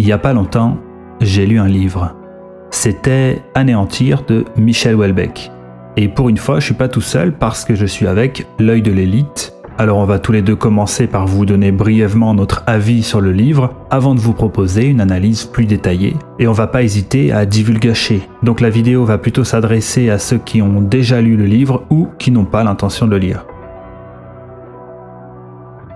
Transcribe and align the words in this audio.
il 0.00 0.06
n'y 0.06 0.12
a 0.12 0.18
pas 0.18 0.32
longtemps, 0.32 0.78
j'ai 1.20 1.44
lu 1.44 1.58
un 1.58 1.68
livre. 1.68 2.16
C'était 2.70 3.42
Anéantir 3.54 4.22
de 4.26 4.46
Michel 4.56 4.94
Houellebecq. 4.94 5.52
Et 5.98 6.08
pour 6.08 6.30
une 6.30 6.38
fois, 6.38 6.58
je 6.58 6.64
suis 6.64 6.74
pas 6.74 6.88
tout 6.88 7.02
seul 7.02 7.34
parce 7.36 7.66
que 7.66 7.74
je 7.74 7.84
suis 7.84 8.06
avec 8.06 8.46
l'œil 8.58 8.80
de 8.80 8.92
l'élite. 8.92 9.52
Alors 9.76 9.98
on 9.98 10.06
va 10.06 10.18
tous 10.18 10.32
les 10.32 10.40
deux 10.40 10.56
commencer 10.56 11.06
par 11.06 11.26
vous 11.26 11.44
donner 11.44 11.70
brièvement 11.70 12.32
notre 12.32 12.62
avis 12.66 13.02
sur 13.02 13.20
le 13.20 13.30
livre 13.30 13.74
avant 13.90 14.14
de 14.14 14.20
vous 14.20 14.32
proposer 14.32 14.86
une 14.86 15.02
analyse 15.02 15.44
plus 15.44 15.66
détaillée. 15.66 16.16
Et 16.38 16.48
on 16.48 16.52
va 16.52 16.66
pas 16.66 16.82
hésiter 16.82 17.30
à 17.30 17.44
divulgacher. 17.44 18.22
Donc 18.42 18.62
la 18.62 18.70
vidéo 18.70 19.04
va 19.04 19.18
plutôt 19.18 19.44
s'adresser 19.44 20.08
à 20.08 20.18
ceux 20.18 20.38
qui 20.38 20.62
ont 20.62 20.80
déjà 20.80 21.20
lu 21.20 21.36
le 21.36 21.44
livre 21.44 21.84
ou 21.90 22.08
qui 22.18 22.30
n'ont 22.30 22.46
pas 22.46 22.64
l'intention 22.64 23.04
de 23.04 23.10
le 23.10 23.18
lire. 23.18 23.44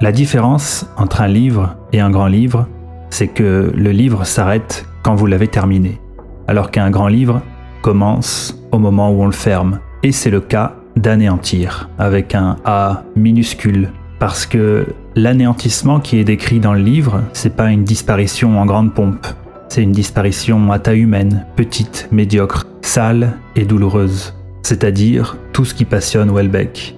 La 0.03 0.13
différence 0.13 0.91
entre 0.99 1.23
un 1.23 1.29
livre 1.29 1.75
et 1.95 2.01
un 2.01 2.11
grand 2.11 2.27
livre, 2.27 2.67
c'est 3.15 3.29
que 3.29 3.73
le 3.73 3.93
livre 3.93 4.27
s'arrête 4.27 4.87
quand 5.05 5.15
vous 5.15 5.27
l'avez 5.27 5.47
terminé, 5.47 6.01
alors 6.49 6.73
qu'un 6.73 6.91
grand 6.91 7.07
livre 7.07 7.43
commence 7.81 8.61
au 8.73 8.81
moment 8.81 9.13
où 9.13 9.23
on 9.23 9.27
le 9.27 9.33
ferme. 9.33 9.79
Et 10.03 10.11
c'est 10.11 10.31
le 10.31 10.41
cas 10.41 10.75
d'anéantir, 10.97 11.91
avec 11.97 12.35
un 12.35 12.57
A 12.65 13.05
minuscule, 13.15 13.91
parce 14.19 14.47
que 14.47 14.87
l'anéantissement 15.15 16.01
qui 16.01 16.19
est 16.19 16.25
décrit 16.25 16.59
dans 16.59 16.75
le 16.75 16.81
livre, 16.81 17.23
c'est 17.35 17.55
pas 17.55 17.71
une 17.71 17.85
disparition 17.85 18.59
en 18.61 18.67
grande 18.67 18.93
pompe, 18.93 19.29
c'est 19.69 19.85
une 19.85 19.93
disparition 19.93 20.73
à 20.73 20.81
taille 20.81 21.03
humaine, 21.03 21.47
petite, 21.55 22.09
médiocre, 22.11 22.67
sale 22.83 23.35
et 23.55 23.65
douloureuse, 23.65 24.35
c'est-à-dire 24.63 25.37
tout 25.53 25.65
ce 25.65 25.75
qui 25.75 25.85
passionne 25.85 26.35
Welbeck. 26.35 26.97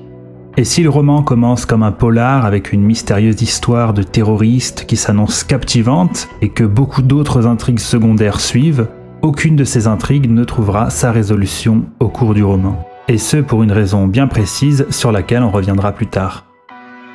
Et 0.59 0.65
si 0.65 0.83
le 0.83 0.89
roman 0.89 1.23
commence 1.23 1.67
comme 1.67 1.83
un 1.83 1.93
polar 1.93 2.47
avec 2.47 2.73
une 2.73 2.83
mystérieuse 2.83 3.43
histoire 3.43 3.93
de 3.93 4.03
terroristes 4.03 4.87
qui 4.87 4.97
s'annonce 4.97 5.45
captivante 5.45 6.31
et 6.41 6.49
que 6.49 6.65
beaucoup 6.65 7.03
d'autres 7.03 7.47
intrigues 7.47 7.79
secondaires 7.79 8.41
suivent, 8.41 8.89
aucune 9.21 9.57
de 9.57 9.65
ces 9.65 9.87
intrigues 9.87 10.31
ne 10.31 10.45
trouvera 10.45 10.89
sa 10.89 11.13
résolution 11.13 11.85
au 12.01 12.09
cours 12.09 12.33
du 12.33 12.43
roman. 12.43 12.87
Et 13.09 13.19
ce 13.19 13.37
pour 13.37 13.65
une 13.65 13.73
raison 13.73 14.07
bien 14.07 14.29
précise 14.29 14.87
sur 14.89 15.13
laquelle 15.13 15.43
on 15.43 15.51
reviendra 15.51 15.93
plus 15.93 16.07
tard. 16.07 16.47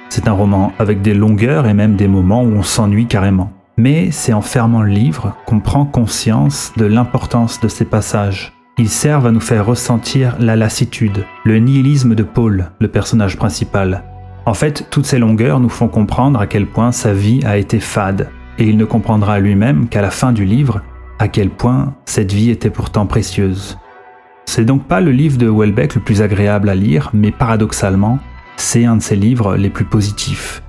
C'est 0.10 0.28
un 0.28 0.34
roman 0.34 0.72
avec 0.78 1.02
des 1.02 1.16
longueurs 1.16 1.66
et 1.66 1.74
même 1.74 1.96
des 1.96 2.08
moments 2.08 2.44
où 2.44 2.52
on 2.52 2.64
s'ennuie 2.64 3.08
carrément. 3.08 3.52
Mais 3.76 4.12
c'est 4.12 4.34
en 4.34 4.42
fermant 4.42 4.84
le 4.84 4.92
livre 4.92 5.36
qu'on 5.48 5.62
prend 5.62 5.86
conscience 5.86 6.74
de 6.78 6.86
l'importance 6.86 7.60
de 7.60 7.68
ces 7.68 7.86
passages. 7.86 8.54
Ils 8.78 8.90
servent 8.90 9.28
à 9.28 9.32
nous 9.32 9.42
faire 9.42 9.66
ressentir 9.66 10.36
la 10.40 10.56
lassitude, 10.56 11.26
le 11.44 11.60
nihilisme 11.60 12.16
de 12.16 12.24
Paul, 12.24 12.72
le 12.80 12.88
personnage 12.88 13.38
principal. 13.38 14.04
En 14.46 14.54
fait, 14.54 14.88
toutes 14.90 15.06
ces 15.06 15.20
longueurs 15.20 15.60
nous 15.60 15.70
font 15.70 15.88
comprendre 15.88 16.40
à 16.40 16.48
quel 16.48 16.66
point 16.66 16.92
sa 16.92 17.14
vie 17.14 17.42
a 17.46 17.58
été 17.58 17.80
fade, 17.80 18.30
et 18.58 18.66
il 18.66 18.78
ne 18.78 18.86
comprendra 18.86 19.40
lui-même 19.40 19.88
qu'à 19.88 20.02
la 20.02 20.10
fin 20.10 20.32
du 20.32 20.46
livre 20.46 20.82
à 21.20 21.28
quel 21.28 21.52
point 21.52 21.94
cette 22.06 22.32
vie 22.32 22.50
était 22.50 22.72
pourtant 22.72 23.06
précieuse. 23.06 23.78
C'est 24.46 24.66
donc 24.66 24.88
pas 24.88 25.02
le 25.02 25.12
livre 25.12 25.38
de 25.38 25.48
Welbeck 25.48 25.94
le 25.94 26.02
plus 26.02 26.24
agréable 26.24 26.68
à 26.68 26.76
lire, 26.76 27.12
mais 27.14 27.32
paradoxalement, 27.32 28.18
c'est 28.58 28.86
un 28.86 28.96
de 28.96 29.02
ses 29.02 29.16
livres 29.16 29.56
les 29.56 29.70
plus 29.70 29.86
positifs. 29.86 30.64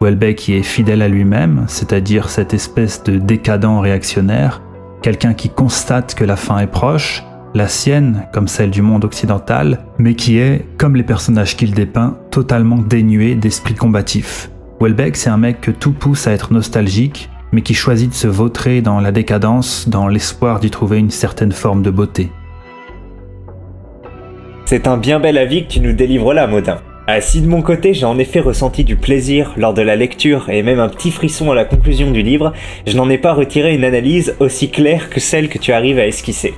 Welbeck 0.00 0.46
y 0.46 0.54
est 0.54 0.62
fidèle 0.62 1.02
à 1.02 1.08
lui-même, 1.08 1.64
c'est-à-dire 1.66 2.28
cette 2.28 2.54
espèce 2.54 3.02
de 3.02 3.18
décadent 3.18 3.80
réactionnaire, 3.80 4.62
quelqu'un 5.02 5.34
qui 5.34 5.48
constate 5.48 6.14
que 6.14 6.24
la 6.24 6.36
fin 6.36 6.58
est 6.58 6.66
proche, 6.66 7.24
la 7.56 7.68
sienne 7.68 8.26
comme 8.32 8.48
celle 8.48 8.70
du 8.70 8.82
monde 8.82 9.04
occidental, 9.04 9.80
mais 9.98 10.14
qui 10.14 10.38
est, 10.38 10.66
comme 10.76 10.94
les 10.94 11.02
personnages 11.02 11.56
qu'il 11.56 11.72
dépeint, 11.72 12.18
totalement 12.30 12.76
dénué 12.76 13.34
d'esprit 13.34 13.74
combatif. 13.74 14.50
Welbeck, 14.80 15.16
c'est 15.16 15.30
un 15.30 15.38
mec 15.38 15.62
que 15.62 15.70
tout 15.70 15.92
pousse 15.92 16.26
à 16.26 16.32
être 16.32 16.52
nostalgique, 16.52 17.30
mais 17.52 17.62
qui 17.62 17.72
choisit 17.72 18.10
de 18.10 18.14
se 18.14 18.28
vautrer 18.28 18.82
dans 18.82 19.00
la 19.00 19.10
décadence 19.10 19.88
dans 19.88 20.06
l'espoir 20.06 20.60
d'y 20.60 20.70
trouver 20.70 20.98
une 20.98 21.10
certaine 21.10 21.52
forme 21.52 21.82
de 21.82 21.90
beauté. 21.90 22.30
C'est 24.66 24.86
un 24.86 24.98
bien 24.98 25.18
bel 25.18 25.38
avis 25.38 25.64
que 25.64 25.72
tu 25.72 25.80
nous 25.80 25.94
délivres 25.94 26.34
là, 26.34 26.46
Modin. 26.46 26.78
Ah, 27.06 27.20
si 27.20 27.40
de 27.40 27.46
mon 27.46 27.62
côté 27.62 27.94
j'ai 27.94 28.04
en 28.04 28.18
effet 28.18 28.40
ressenti 28.40 28.82
du 28.82 28.96
plaisir 28.96 29.52
lors 29.56 29.72
de 29.72 29.80
la 29.80 29.94
lecture 29.94 30.50
et 30.50 30.64
même 30.64 30.80
un 30.80 30.88
petit 30.88 31.12
frisson 31.12 31.52
à 31.52 31.54
la 31.54 31.64
conclusion 31.64 32.10
du 32.10 32.20
livre, 32.20 32.52
je 32.84 32.96
n'en 32.96 33.08
ai 33.08 33.16
pas 33.16 33.32
retiré 33.32 33.74
une 33.74 33.84
analyse 33.84 34.34
aussi 34.40 34.70
claire 34.70 35.08
que 35.08 35.20
celle 35.20 35.48
que 35.48 35.58
tu 35.58 35.72
arrives 35.72 36.00
à 36.00 36.06
esquisser. 36.06 36.52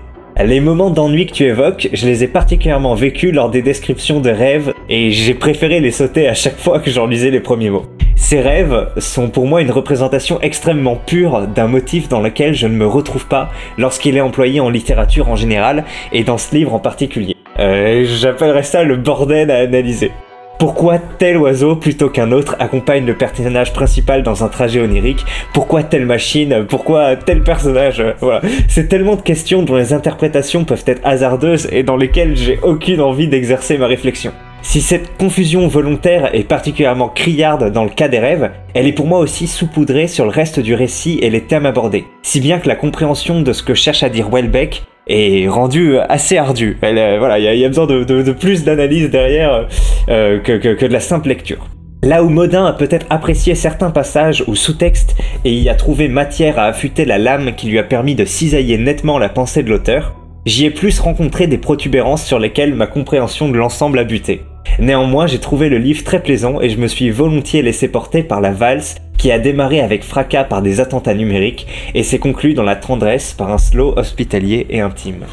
Les 0.45 0.61
moments 0.61 0.91
d'ennui 0.91 1.27
que 1.27 1.33
tu 1.33 1.45
évoques, 1.47 1.89
je 1.93 2.07
les 2.07 2.23
ai 2.23 2.29
particulièrement 2.29 2.95
vécus 2.95 3.35
lors 3.35 3.51
des 3.51 3.61
descriptions 3.61 4.21
de 4.21 4.31
rêves 4.31 4.73
et 4.89 5.11
j'ai 5.11 5.35
préféré 5.35 5.81
les 5.81 5.91
sauter 5.91 6.29
à 6.29 6.35
chaque 6.35 6.59
fois 6.59 6.79
que 6.79 6.93
j'en 6.93 7.09
lisais 7.09 7.31
les 7.31 7.41
premiers 7.41 7.71
mots. 7.71 7.87
Ces 8.15 8.41
rêves 8.41 8.89
sont 8.99 9.31
pour 9.31 9.49
moi 9.49 9.63
une 9.63 9.73
représentation 9.73 10.41
extrêmement 10.41 10.95
pure 10.95 11.49
d'un 11.49 11.67
motif 11.67 12.09
dans 12.09 12.21
lequel 12.21 12.55
je 12.55 12.69
ne 12.69 12.75
me 12.75 12.87
retrouve 12.87 13.27
pas 13.27 13.51
lorsqu'il 13.79 14.17
est 14.17 14.21
employé 14.21 14.61
en 14.61 14.71
littérature 14.71 15.29
en 15.29 15.35
général 15.35 15.85
et 16.13 16.23
dans 16.23 16.39
ce 16.39 16.55
livre 16.55 16.73
en 16.73 16.79
particulier. 16.79 17.35
Euh, 17.59 18.05
J'appellerais 18.05 18.63
ça 18.63 18.85
le 18.85 18.97
bordel 18.97 19.51
à 19.51 19.59
analyser. 19.59 20.13
Pourquoi 20.59 20.99
tel 20.99 21.37
oiseau 21.37 21.77
plutôt 21.77 22.09
qu'un 22.09 22.33
autre 22.33 22.57
accompagne 22.59 23.07
le 23.07 23.15
personnage 23.15 23.73
principal 23.73 24.25
dans 24.25 24.43
un 24.43 24.49
trajet 24.49 24.81
onirique 24.81 25.25
Pourquoi 25.55 25.85
telle 25.85 26.05
machine 26.05 26.67
Pourquoi 26.69 27.15
tel 27.15 27.45
personnage 27.45 28.03
Voilà, 28.21 28.41
c'est 28.67 28.89
tellement 28.89 29.15
de 29.15 29.23
questions 29.23 29.63
dont 29.63 29.77
les 29.77 29.93
interprétations 29.93 30.65
peuvent 30.65 30.83
être 30.87 31.01
hasardeuses 31.05 31.69
et 31.71 31.85
dans 31.85 31.97
lesquelles 31.97 32.37
j'ai 32.37 32.59
aucune 32.65 33.01
envie 33.01 33.29
d'exercer 33.29 33.79
ma 33.79 33.87
réflexion. 33.87 34.33
Si 34.63 34.81
cette 34.81 35.17
confusion 35.17 35.69
volontaire 35.69 36.35
est 36.35 36.43
particulièrement 36.43 37.09
criarde 37.09 37.71
dans 37.71 37.85
le 37.85 37.91
cas 37.91 38.09
des 38.09 38.19
rêves, 38.19 38.51
elle 38.75 38.89
est 38.89 38.93
pour 38.93 39.07
moi 39.07 39.21
aussi 39.21 39.47
saupoudrée 39.47 40.09
sur 40.09 40.25
le 40.25 40.33
reste 40.33 40.59
du 40.59 40.75
récit 40.75 41.21
et 41.23 41.31
les 41.31 41.43
thèmes 41.43 41.67
abordés. 41.67 42.05
Si 42.23 42.41
bien 42.41 42.59
que 42.59 42.67
la 42.67 42.75
compréhension 42.75 43.43
de 43.43 43.53
ce 43.53 43.63
que 43.63 43.75
cherche 43.75 44.03
à 44.03 44.09
dire 44.09 44.29
Welbeck 44.29 44.83
est 45.09 45.49
rendue 45.49 45.99
assez 46.09 46.37
ardue. 46.37 46.77
Euh, 46.83 47.17
voilà, 47.19 47.39
il 47.39 47.59
y, 47.59 47.65
a 47.65 47.69
besoin 47.69 47.87
de, 47.87 48.33
plus 48.33 48.65
d'analyse 48.65 49.11
derrière 49.11 49.67
euh, 50.09 50.39
que, 50.41 50.57
que 50.57 50.87
de 50.87 50.93
la 50.93 51.01
simple 51.01 51.29
lecture. 51.29 51.69
Là 52.03 52.23
où 52.23 52.29
Modin 52.29 52.65
a 52.65 52.73
peut-être 52.73 53.07
apprécié 53.11 53.57
certains 53.57 53.91
passages 53.91 54.45
ou 54.47 54.55
sous-textes 54.55 55.17
et 55.45 55.53
y 55.53 55.69
a 55.69 55.75
trouvé 55.75 56.09
matière 56.09 56.59
à 56.59 56.67
affûter 56.67 57.05
la 57.05 57.19
lame 57.19 57.55
qui 57.57 57.67
lui 57.67 57.79
a 57.79 57.83
permis 57.83 58.15
de 58.15 58.25
cisailler 58.25 58.79
nettement 58.79 59.19
la 59.19 59.29
pensée 59.29 59.65
de 59.65 59.71
l'auteur, 59.71 60.15
j'y 60.47 60.67
ai 60.67 60.71
plus 60.71 61.01
rencontré 61.01 61.49
des 61.49 61.59
protubérances 61.59 62.25
sur 62.25 62.39
lesquelles 62.39 62.75
ma 62.75 62.87
compréhension 62.87 63.49
de 63.49 63.57
l'ensemble 63.57 63.99
a 63.99 64.05
buté. 64.05 64.43
Néanmoins, 64.79 65.27
j'ai 65.27 65.41
trouvé 65.41 65.69
le 65.69 65.79
livre 65.79 66.05
très 66.05 66.23
plaisant 66.23 66.61
et 66.61 66.71
je 66.71 66.79
me 66.79 66.87
suis 66.87 67.11
volontiers 67.11 67.63
laissé 67.63 67.89
porter 67.89 68.23
par 68.23 68.41
la 68.41 68.53
valse 68.53 68.97
qui 69.19 69.33
a 69.33 69.39
démarré 69.39 69.81
avec 69.81 70.05
fracas 70.05 70.45
par 70.45 70.63
des 70.63 70.81
attentats 70.81 71.15
numériques 71.15 71.67
et 71.95 72.03
s'est 72.03 72.19
conclu 72.19 72.55
dans 72.55 72.63
la 72.63 72.77
tendresse 72.77 73.33
par 73.33 73.53
un 73.53 73.59
slow 73.59 73.93
hospitalier 73.97 74.67
et 74.71 74.81
intime. 74.81 75.25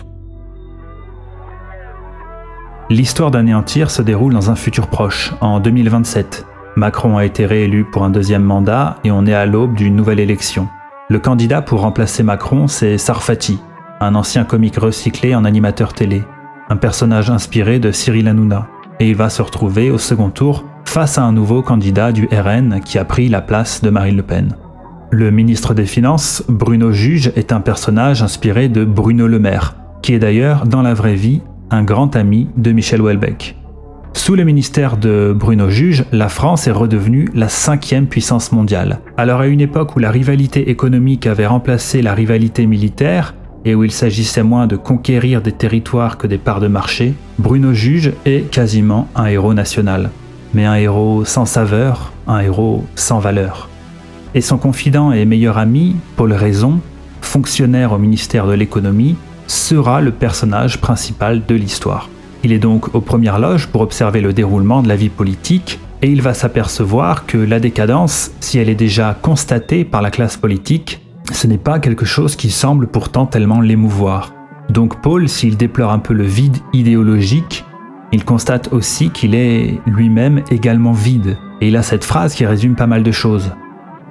L'histoire 2.90 3.32
d'Anéantir 3.32 3.90
se 3.90 4.02
déroule 4.02 4.34
dans 4.34 4.52
un 4.52 4.56
futur 4.56 4.88
proche, 4.88 5.34
en 5.42 5.60
2027. 5.60 6.46
Macron 6.76 7.18
a 7.18 7.26
été 7.26 7.46
réélu 7.46 7.86
pour 7.86 8.04
un 8.04 8.10
deuxième 8.10 8.44
mandat 8.44 8.98
et 9.04 9.12
on 9.12 9.26
est 9.26 9.34
à 9.34 9.46
l'aube 9.46 9.76
d'une 9.76 9.96
nouvelle 9.96 10.20
élection. 10.20 10.68
Le 11.10 11.20
candidat 11.20 11.62
pour 11.62 11.82
remplacer 11.82 12.22
Macron, 12.22 12.68
c'est 12.68 12.98
Sarfati, 12.98 13.60
un 14.02 14.14
ancien 14.16 14.44
comique 14.44 14.78
recyclé 14.78 15.36
en 15.36 15.46
animateur 15.46 15.94
télé, 15.94 16.24
un 16.70 16.76
personnage 16.76 17.30
inspiré 17.30 17.80
de 17.80 17.92
Cyril 17.92 18.28
Hanouna 18.28 18.68
et 19.00 19.10
il 19.10 19.16
va 19.16 19.30
se 19.30 19.42
retrouver 19.42 19.92
au 19.92 19.98
second 19.98 20.30
tour 20.30 20.66
face 20.86 21.18
à 21.18 21.24
un 21.24 21.32
nouveau 21.32 21.62
candidat 21.62 22.12
du 22.12 22.28
RN 22.32 22.80
qui 22.84 22.98
a 22.98 23.06
pris 23.06 23.28
la 23.30 23.42
place 23.42 23.82
de 23.82 23.90
Marine 23.90 24.18
Le 24.18 24.24
Pen. 24.24 24.56
Le 25.12 25.32
ministre 25.32 25.74
des 25.74 25.86
Finances, 25.86 26.44
Bruno 26.48 26.92
Juge, 26.92 27.32
est 27.36 27.52
un 27.52 27.62
personnage 27.62 28.22
inspiré 28.22 28.70
de 28.70 28.84
Bruno 28.84 29.28
Le 29.28 29.40
Maire, 29.40 29.76
qui 30.02 30.14
est 30.14 30.20
d'ailleurs, 30.20 30.66
dans 30.66 30.82
la 30.82 30.94
vraie 30.94 31.16
vie, 31.16 31.42
un 31.72 31.84
grand 31.84 32.16
ami 32.16 32.48
de 32.58 32.72
Michel 32.72 33.02
Houellebecq. 33.02 33.56
Sous 34.14 34.36
le 34.36 34.46
ministère 34.46 34.98
de 34.98 35.36
Bruno 35.38 35.70
Juge, 35.70 36.06
la 36.12 36.30
France 36.30 36.68
est 36.68 36.72
redevenue 36.72 37.30
la 37.36 37.50
cinquième 37.50 38.08
puissance 38.08 38.52
mondiale. 38.52 39.00
Alors 39.18 39.42
à 39.42 39.48
une 39.48 39.62
époque 39.62 39.96
où 39.96 40.00
la 40.00 40.10
rivalité 40.10 40.70
économique 40.70 41.28
avait 41.28 41.46
remplacé 41.46 42.02
la 42.02 42.14
rivalité 42.14 42.66
militaire, 42.66 43.36
et 43.66 43.74
où 43.74 43.84
il 43.84 43.92
s'agissait 43.92 44.44
moins 44.44 44.68
de 44.68 44.76
conquérir 44.76 45.42
des 45.42 45.52
territoires 45.52 46.18
que 46.18 46.28
des 46.28 46.38
parts 46.38 46.60
de 46.60 46.68
marché, 46.68 47.16
Bruno 47.40 47.74
Juge 47.74 48.14
est 48.26 48.50
quasiment 48.52 49.08
un 49.16 49.26
héros 49.26 49.56
national. 49.56 50.12
Mais 50.54 50.66
un 50.66 50.76
héros 50.76 51.26
sans 51.26 51.46
saveur, 51.46 52.14
un 52.28 52.40
héros 52.40 52.86
sans 52.96 53.20
valeur. 53.20 53.70
Et 54.36 54.42
son 54.42 54.58
confident 54.58 55.12
et 55.12 55.26
meilleur 55.26 55.58
ami, 55.58 55.96
Paul 56.16 56.32
Raison, 56.32 56.80
fonctionnaire 57.22 57.92
au 57.92 57.98
ministère 57.98 58.46
de 58.46 58.54
l'économie, 58.54 59.16
sera 59.48 60.00
le 60.00 60.12
personnage 60.12 60.80
principal 60.80 61.46
de 61.46 61.56
l'histoire. 61.56 62.10
Il 62.44 62.52
est 62.52 62.60
donc 62.60 62.94
aux 62.94 63.02
premières 63.02 63.40
loges 63.40 63.68
pour 63.68 63.82
observer 63.82 64.22
le 64.22 64.32
déroulement 64.32 64.84
de 64.84 64.88
la 64.88 64.96
vie 64.96 65.10
politique 65.10 65.80
et 66.02 66.10
il 66.10 66.22
va 66.22 66.36
s'apercevoir 66.36 67.26
que 67.26 67.38
la 67.38 67.60
décadence, 67.60 68.32
si 68.40 68.60
elle 68.60 68.70
est 68.70 68.76
déjà 68.76 69.18
constatée 69.20 69.84
par 69.84 70.04
la 70.04 70.12
classe 70.12 70.38
politique, 70.38 71.02
ce 71.32 71.48
n'est 71.48 71.58
pas 71.58 71.80
quelque 71.80 72.06
chose 72.06 72.36
qui 72.36 72.50
semble 72.50 72.88
pourtant 72.88 73.26
tellement 73.26 73.62
l'émouvoir. 73.62 74.34
Donc 74.70 75.02
Paul, 75.02 75.30
s'il 75.30 75.58
déplore 75.58 75.92
un 75.92 76.00
peu 76.00 76.14
le 76.14 76.24
vide 76.24 76.58
idéologique, 76.74 77.66
il 78.12 78.24
constate 78.24 78.72
aussi 78.72 79.10
qu'il 79.10 79.36
est 79.36 79.80
lui-même 79.86 80.42
également 80.50 80.94
vide. 80.94 81.38
Et 81.62 81.68
il 81.68 81.78
a 81.78 81.84
cette 81.84 82.04
phrase 82.04 82.34
qui 82.34 82.46
résume 82.46 82.76
pas 82.76 82.88
mal 82.88 83.04
de 83.04 83.12
choses. 83.12 83.52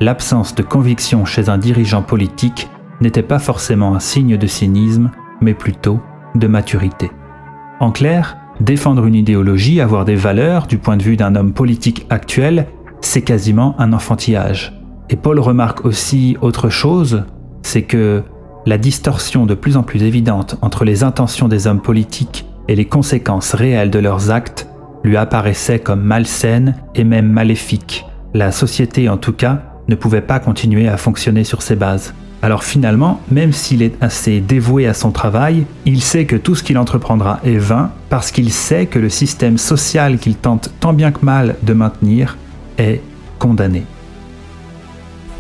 l'absence 0.01 0.55
de 0.57 0.63
conviction 0.63 1.25
chez 1.25 1.49
un 1.49 1.57
dirigeant 1.57 2.03
politique 2.03 2.69
n'était 3.01 3.23
pas 3.23 3.39
forcément 3.39 3.95
un 3.95 4.01
signe 4.01 4.37
de 4.37 4.47
cynisme, 4.47 5.11
mais 5.41 5.55
plutôt 5.55 6.01
de 6.35 6.47
maturité. 6.47 7.11
En 7.81 7.93
clair, 7.93 8.37
défendre 8.61 9.07
une 9.07 9.15
idéologie, 9.15 9.81
avoir 9.81 10.05
des 10.05 10.17
valeurs 10.17 10.67
du 10.67 10.79
point 10.79 10.97
de 10.97 11.03
vue 11.03 11.17
d'un 11.17 11.37
homme 11.37 11.53
politique 11.53 12.07
actuel, 12.11 12.67
c'est 13.01 13.23
quasiment 13.23 13.75
un 13.79 13.93
enfantillage. 13.93 14.84
Et 15.11 15.17
Paul 15.17 15.39
remarque 15.39 15.85
aussi 15.85 16.37
autre 16.41 16.69
chose, 16.69 17.25
c'est 17.63 17.83
que 17.83 18.23
la 18.67 18.79
distorsion 18.79 19.45
de 19.45 19.55
plus 19.55 19.77
en 19.77 19.83
plus 19.83 20.03
évidente 20.03 20.57
entre 20.63 20.85
les 20.85 21.03
intentions 21.03 21.49
des 21.49 21.67
hommes 21.67 21.83
politiques 21.83 22.47
et 22.69 22.75
les 22.75 22.87
conséquences 22.87 23.55
réelles 23.55 23.91
de 23.91 23.99
leurs 23.99 24.31
actes 24.31 24.69
lui 25.03 25.19
apparaissait 25.19 25.79
comme 25.79 26.03
malsaine 26.03 26.75
et 26.95 27.05
même 27.05 27.29
maléfique. 27.29 28.07
La 28.33 28.53
société, 28.53 29.09
en 29.11 29.19
tout 29.19 29.35
cas, 29.35 29.63
ne 29.89 29.95
pouvait 29.95 30.23
pas 30.23 30.41
continuer 30.41 30.89
à 30.89 30.97
fonctionner 30.97 31.45
sur 31.45 31.61
ces 31.61 31.77
bases. 31.77 32.15
Alors 32.41 32.65
finalement, 32.65 33.21
même 33.31 33.53
s'il 33.53 33.83
est 33.83 34.03
assez 34.03 34.41
dévoué 34.41 34.87
à 34.87 34.95
son 34.95 35.13
travail, 35.13 35.67
il 35.87 36.01
sait 36.03 36.25
que 36.25 36.37
tout 36.37 36.55
ce 36.55 36.63
qu'il 36.63 36.79
entreprendra 36.79 37.41
est 37.45 37.57
vain 37.57 37.91
parce 38.09 38.31
qu'il 38.31 38.51
sait 38.51 38.87
que 38.87 38.99
le 38.99 39.09
système 39.09 39.59
social 39.59 40.19
qu'il 40.19 40.37
tente 40.37 40.71
tant 40.81 40.93
bien 40.93 41.13
que 41.13 41.25
mal 41.25 41.57
de 41.63 41.75
maintenir 41.75 42.37
est 42.79 43.01
condamné. 43.39 43.85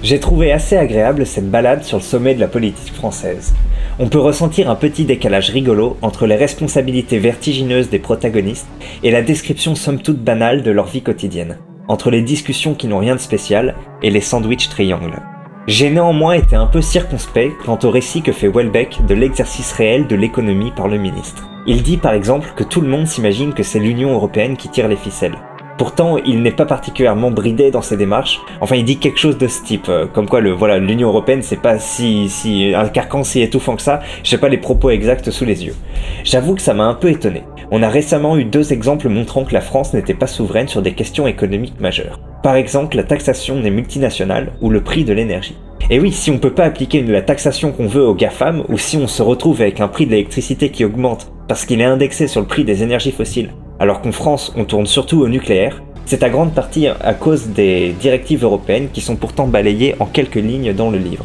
J'ai 0.05 0.21
trouvé 0.21 0.53
assez 0.53 0.77
agréable 0.77 1.25
cette 1.25 1.51
balade 1.51 1.83
sur 1.83 1.97
le 1.97 2.03
sommet 2.03 2.35
de 2.35 2.41
la 2.41 2.47
politique 2.47 2.93
française. 2.93 3.55
On 3.99 4.11
peut 4.11 4.19
ressentir 4.19 4.69
un 4.69 4.75
petit 4.75 5.07
décalage 5.07 5.49
rigolo 5.49 5.97
entre 6.03 6.27
les 6.27 6.37
responsabilités 6.37 7.19
vertigineuses 7.19 7.89
des 7.89 8.01
protagonistes 8.01 8.69
et 9.03 9.11
la 9.11 9.23
description 9.23 9.75
somme 9.75 10.03
toute 10.03 10.23
banale 10.23 10.63
de 10.63 10.71
leur 10.71 10.85
vie 10.85 11.01
quotidienne, 11.01 11.57
entre 11.89 12.11
les 12.11 12.21
discussions 12.21 12.75
qui 12.75 12.87
n'ont 12.87 12.99
rien 12.99 13.15
de 13.15 13.21
spécial 13.21 13.77
et 14.03 14.11
les 14.11 14.21
sandwichs 14.21 14.69
triangles. 14.69 15.23
J'ai 15.69 15.89
néanmoins 15.89 16.35
été 16.35 16.55
un 16.55 16.67
peu 16.67 16.83
circonspect 16.83 17.55
quant 17.65 17.79
au 17.83 17.91
récit 17.91 18.21
que 18.21 18.33
fait 18.33 18.51
Welbeck 18.55 19.07
de 19.09 19.15
l'exercice 19.15 19.73
réel 19.73 20.07
de 20.07 20.17
l'économie 20.17 20.73
par 20.77 20.89
le 20.89 20.99
ministre. 20.99 21.49
Il 21.67 21.83
dit 21.83 21.97
par 21.97 22.13
exemple 22.13 22.53
que 22.57 22.65
tout 22.65 22.83
le 22.83 22.89
monde 22.89 23.07
s'imagine 23.07 23.55
que 23.55 23.63
c'est 23.63 23.79
l'Union 23.79 24.13
européenne 24.13 24.59
qui 24.59 24.69
tire 24.69 24.87
les 24.87 24.97
ficelles. 24.97 25.39
Pourtant, 25.77 26.19
il 26.19 26.43
n'est 26.43 26.53
pas 26.53 26.67
particulièrement 26.67 27.31
bridé 27.31 27.71
dans 27.71 27.83
ses 27.83 27.97
démarches. 27.97 28.41
Enfin, 28.61 28.77
il 28.77 28.85
dit 28.85 28.99
quelque 28.99 29.19
chose 29.19 29.39
de 29.39 29.49
ce 29.49 29.63
type, 29.63 29.89
euh, 29.89 30.07
comme 30.07 30.29
quoi 30.29 30.41
le 30.41 30.53
voilà, 30.53 30.79
l'Union 30.79 31.09
européenne 31.09 31.43
c'est 31.43 31.61
pas 31.61 31.79
si 31.79 32.29
si 32.29 32.73
un 32.75 32.89
carcan 32.89 33.25
si 33.25 33.43
étouffant 33.43 33.75
que 33.77 33.83
ça. 33.83 34.01
J'ai 34.23 34.39
pas 34.39 34.49
les 34.49 34.59
propos 34.59 34.91
exacts 34.91 35.31
sous 35.31 35.45
les 35.45 35.65
yeux. 35.65 35.75
J'avoue 36.23 36.55
que 36.55 36.63
ça 36.63 36.75
m'a 36.75 36.85
un 36.85 36.95
peu 36.95 37.11
étonné. 37.11 37.43
On 37.71 37.83
a 37.83 37.89
récemment 37.89 38.37
eu 38.37 38.45
deux 38.45 38.73
exemples 38.73 39.09
montrant 39.09 39.45
que 39.45 39.55
la 39.55 39.61
France 39.61 39.95
n'était 39.95 40.15
pas 40.15 40.27
souveraine 40.27 40.69
sur 40.69 40.83
des 40.83 40.93
questions 40.93 41.27
économiques 41.27 41.81
majeures. 41.81 42.21
Par 42.43 42.57
exemple, 42.57 42.97
la 42.97 43.05
taxation 43.05 43.61
des 43.61 43.71
multinationales 43.71 44.53
ou 44.61 44.71
le 44.71 44.83
prix 44.83 45.05
de 45.05 45.13
l'énergie. 45.13 45.57
Et 45.91 45.99
oui, 45.99 46.13
si 46.13 46.31
on 46.31 46.39
peut 46.39 46.53
pas 46.53 46.65
appliquer 46.65 47.03
la 47.03 47.21
taxation 47.21 47.73
qu'on 47.73 47.87
veut 47.87 48.07
aux 48.07 48.15
GAFAM, 48.15 48.65
ou 48.69 48.79
si 48.79 48.97
on 48.97 49.07
se 49.07 49.23
retrouve 49.23 49.61
avec 49.61 49.81
un 49.81 49.89
prix 49.89 50.07
de 50.07 50.13
l'électricité 50.13 50.71
qui 50.71 50.85
augmente 50.85 51.31
parce 51.49 51.67
qu'il 51.67 51.81
est 51.81 51.85
indexé 51.85 52.27
sur 52.27 52.41
le 52.41 52.47
prix 52.47 52.65
des 52.65 52.83
énergies 52.83 53.13
fossiles, 53.13 53.51
alors 53.79 54.01
qu'en 54.01 54.13
France 54.13 54.53
on 54.57 54.65
tourne 54.65 54.87
surtout 54.87 55.21
au 55.21 55.29
nucléaire, 55.29 55.83
c'est 56.07 56.23
à 56.23 56.29
grande 56.29 56.53
partie 56.53 56.87
à 56.87 57.15
cause 57.15 57.49
des 57.49 57.95
directives 57.99 58.45
européennes 58.45 58.89
qui 58.93 59.01
sont 59.01 59.17
pourtant 59.17 59.47
balayées 59.47 59.95
en 60.01 60.07
quelques 60.07 60.35
lignes 60.35 60.73
dans 60.75 60.91
le 60.91 60.99
livre. 60.99 61.25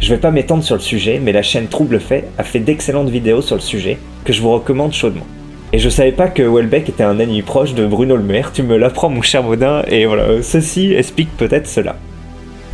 Je 0.00 0.14
vais 0.14 0.20
pas 0.20 0.30
m'étendre 0.30 0.62
sur 0.62 0.76
le 0.76 0.80
sujet, 0.80 1.20
mais 1.22 1.32
la 1.32 1.42
chaîne 1.42 1.66
Trouble 1.66 2.00
Fait 2.00 2.24
a 2.38 2.44
fait 2.44 2.60
d'excellentes 2.60 3.08
vidéos 3.08 3.42
sur 3.42 3.56
le 3.56 3.60
sujet 3.60 3.98
que 4.24 4.32
je 4.32 4.40
vous 4.42 4.52
recommande 4.52 4.92
chaudement. 4.92 5.26
Et 5.72 5.78
je 5.78 5.88
savais 5.88 6.12
pas 6.12 6.28
que 6.28 6.42
Welbeck 6.42 6.88
était 6.88 7.02
un 7.02 7.20
ami 7.20 7.42
proche 7.42 7.74
de 7.74 7.86
Bruno 7.86 8.16
Le 8.16 8.22
Maire, 8.22 8.52
tu 8.52 8.62
me 8.62 8.76
l'apprends 8.76 9.10
mon 9.10 9.22
cher 9.22 9.42
Baudin, 9.42 9.82
et 9.88 10.06
voilà, 10.06 10.42
ceci 10.42 10.94
explique 10.94 11.36
peut-être 11.36 11.66
cela. 11.66 11.96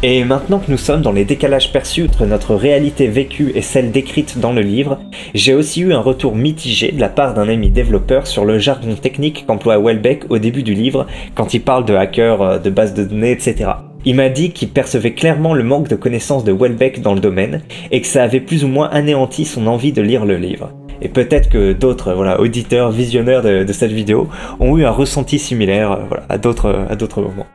Et 0.07 0.23
maintenant 0.23 0.59
que 0.59 0.71
nous 0.71 0.77
sommes 0.77 1.01
dans 1.01 1.13
les 1.13 1.25
décalages 1.25 1.73
perçus 1.73 2.05
entre 2.05 2.27
notre 2.27 2.55
réalité 2.55 3.07
vécue 3.07 3.53
et 3.55 3.63
celle 3.63 3.91
décrite 3.91 4.39
dans 4.39 4.53
le 4.53 4.61
livre, 4.61 5.01
j'ai 5.33 5.55
aussi 5.55 5.81
eu 5.81 5.95
un 5.95 6.01
retour 6.01 6.37
mitigé 6.37 6.93
de 6.93 7.01
la 7.01 7.09
part 7.09 7.33
d'un 7.33 7.49
ami 7.49 7.71
développeur 7.71 8.27
sur 8.27 8.45
le 8.45 8.59
jargon 8.59 8.97
technique 8.97 9.47
qu'emploie 9.47 9.79
Welbeck 9.79 10.31
au 10.31 10.37
début 10.37 10.63
du 10.63 10.75
livre 10.75 11.07
quand 11.35 11.55
il 11.55 11.63
parle 11.63 11.87
de 11.87 11.95
hackers, 11.95 12.43
euh, 12.43 12.59
de 12.59 12.69
bases 12.69 12.93
de 12.93 13.03
données, 13.03 13.31
etc. 13.31 13.71
Il 14.05 14.17
m'a 14.17 14.29
dit 14.29 14.51
qu'il 14.51 14.69
percevait 14.69 15.15
clairement 15.15 15.55
le 15.55 15.65
manque 15.65 15.89
de 15.89 15.97
connaissances 15.97 16.45
de 16.45 16.53
Welbeck 16.53 17.01
dans 17.01 17.15
le 17.15 17.21
domaine 17.21 17.63
et 17.91 18.03
que 18.03 18.07
ça 18.07 18.25
avait 18.25 18.41
plus 18.41 18.63
ou 18.63 18.69
moins 18.69 18.91
anéanti 18.91 19.47
son 19.47 19.67
envie 19.67 19.93
de 19.93 20.03
lire 20.03 20.27
le 20.27 20.37
livre. 20.37 20.71
Et 21.01 21.09
peut-être 21.09 21.49
que 21.49 21.73
d'autres 21.73 22.39
auditeurs, 22.39 22.91
visionneurs 22.91 23.41
de, 23.41 23.73
cette 23.73 23.93
vidéo 23.93 24.29
ont 24.61 24.77
eu 24.77 24.85
un 24.85 24.91
ressenti 24.91 25.39
similaire 25.39 25.93
euh, 25.93 26.17
à 26.29 26.37
d'autres 26.37 27.23
moments. 27.23 27.47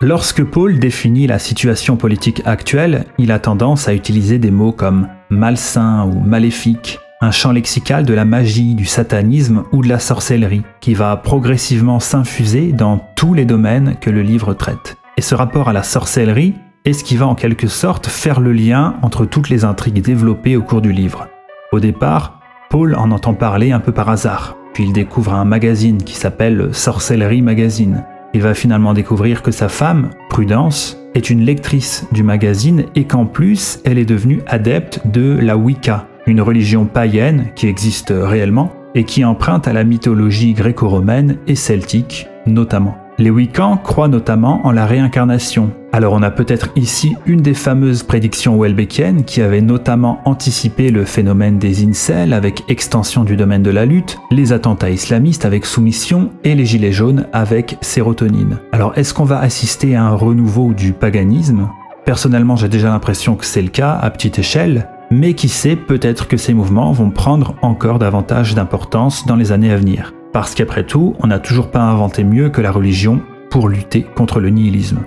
Lorsque 0.00 0.42
Paul 0.42 0.78
définit 0.78 1.26
la 1.28 1.38
situation 1.38 1.96
politique 1.96 2.42
actuelle, 2.44 3.06
il 3.16 3.30
a 3.30 3.38
tendance 3.38 3.88
à 3.88 3.94
utiliser 3.94 4.38
des 4.38 4.50
mots 4.50 4.72
comme 4.72 5.08
malsain 5.30 6.04
ou 6.04 6.18
maléfique, 6.18 6.98
un 7.20 7.30
champ 7.30 7.52
lexical 7.52 8.04
de 8.04 8.12
la 8.12 8.24
magie, 8.24 8.74
du 8.74 8.86
satanisme 8.86 9.62
ou 9.72 9.82
de 9.82 9.88
la 9.88 10.00
sorcellerie, 10.00 10.64
qui 10.80 10.94
va 10.94 11.16
progressivement 11.16 12.00
s'infuser 12.00 12.72
dans 12.72 12.98
tous 13.14 13.34
les 13.34 13.44
domaines 13.44 13.94
que 14.00 14.10
le 14.10 14.22
livre 14.22 14.52
traite. 14.52 14.96
Et 15.16 15.22
ce 15.22 15.36
rapport 15.36 15.68
à 15.68 15.72
la 15.72 15.84
sorcellerie 15.84 16.54
est 16.84 16.92
ce 16.92 17.04
qui 17.04 17.16
va 17.16 17.28
en 17.28 17.36
quelque 17.36 17.68
sorte 17.68 18.08
faire 18.08 18.40
le 18.40 18.52
lien 18.52 18.96
entre 19.00 19.24
toutes 19.24 19.48
les 19.48 19.64
intrigues 19.64 20.02
développées 20.02 20.56
au 20.56 20.62
cours 20.62 20.82
du 20.82 20.92
livre. 20.92 21.28
Au 21.72 21.78
départ, 21.78 22.40
Paul 22.68 22.96
en 22.96 23.12
entend 23.12 23.34
parler 23.34 23.70
un 23.70 23.80
peu 23.80 23.92
par 23.92 24.10
hasard, 24.10 24.56
puis 24.74 24.84
il 24.84 24.92
découvre 24.92 25.34
un 25.34 25.44
magazine 25.44 26.02
qui 26.02 26.14
s'appelle 26.14 26.70
Sorcellerie 26.72 27.42
Magazine, 27.42 28.04
il 28.34 28.42
va 28.42 28.54
finalement 28.54 28.92
découvrir 28.92 29.42
que 29.42 29.52
sa 29.52 29.68
femme, 29.68 30.10
Prudence, 30.28 30.98
est 31.14 31.30
une 31.30 31.42
lectrice 31.42 32.06
du 32.12 32.22
magazine 32.22 32.86
et 32.96 33.04
qu'en 33.04 33.26
plus, 33.26 33.78
elle 33.84 33.98
est 33.98 34.04
devenue 34.04 34.42
adepte 34.46 35.00
de 35.06 35.38
la 35.40 35.56
Wicca, 35.56 36.08
une 36.26 36.40
religion 36.40 36.84
païenne 36.84 37.46
qui 37.54 37.68
existe 37.68 38.12
réellement 38.14 38.72
et 38.96 39.04
qui 39.04 39.24
emprunte 39.24 39.68
à 39.68 39.72
la 39.72 39.84
mythologie 39.84 40.52
gréco-romaine 40.52 41.38
et 41.46 41.54
celtique 41.54 42.26
notamment. 42.46 43.03
Les 43.16 43.30
Wiccans 43.30 43.76
croient 43.76 44.08
notamment 44.08 44.66
en 44.66 44.72
la 44.72 44.86
réincarnation. 44.86 45.70
Alors 45.92 46.14
on 46.14 46.22
a 46.22 46.32
peut-être 46.32 46.70
ici 46.74 47.14
une 47.26 47.42
des 47.42 47.54
fameuses 47.54 48.02
prédictions 48.02 48.60
Welbeckiennes 48.60 49.22
qui 49.22 49.40
avait 49.40 49.60
notamment 49.60 50.20
anticipé 50.24 50.90
le 50.90 51.04
phénomène 51.04 51.58
des 51.58 51.86
incels 51.86 52.32
avec 52.32 52.64
extension 52.68 53.22
du 53.22 53.36
domaine 53.36 53.62
de 53.62 53.70
la 53.70 53.86
lutte, 53.86 54.18
les 54.32 54.52
attentats 54.52 54.90
islamistes 54.90 55.44
avec 55.44 55.64
soumission 55.64 56.30
et 56.42 56.56
les 56.56 56.66
gilets 56.66 56.90
jaunes 56.90 57.28
avec 57.32 57.78
sérotonine. 57.82 58.58
Alors 58.72 58.98
est-ce 58.98 59.14
qu'on 59.14 59.22
va 59.22 59.38
assister 59.38 59.94
à 59.94 60.02
un 60.02 60.16
renouveau 60.16 60.72
du 60.72 60.92
paganisme? 60.92 61.68
Personnellement 62.04 62.56
j'ai 62.56 62.68
déjà 62.68 62.88
l'impression 62.88 63.36
que 63.36 63.46
c'est 63.46 63.62
le 63.62 63.68
cas 63.68 63.92
à 63.92 64.10
petite 64.10 64.40
échelle, 64.40 64.88
mais 65.12 65.34
qui 65.34 65.48
sait, 65.48 65.76
peut-être 65.76 66.26
que 66.26 66.36
ces 66.36 66.52
mouvements 66.52 66.90
vont 66.90 67.10
prendre 67.10 67.54
encore 67.62 68.00
davantage 68.00 68.56
d'importance 68.56 69.24
dans 69.24 69.36
les 69.36 69.52
années 69.52 69.70
à 69.70 69.76
venir. 69.76 70.12
Parce 70.34 70.56
qu'après 70.56 70.82
tout, 70.82 71.14
on 71.20 71.28
n'a 71.28 71.38
toujours 71.38 71.70
pas 71.70 71.82
inventé 71.82 72.24
mieux 72.24 72.50
que 72.50 72.60
la 72.60 72.72
religion 72.72 73.20
pour 73.50 73.68
lutter 73.68 74.04
contre 74.16 74.40
le 74.40 74.50
nihilisme. 74.50 74.98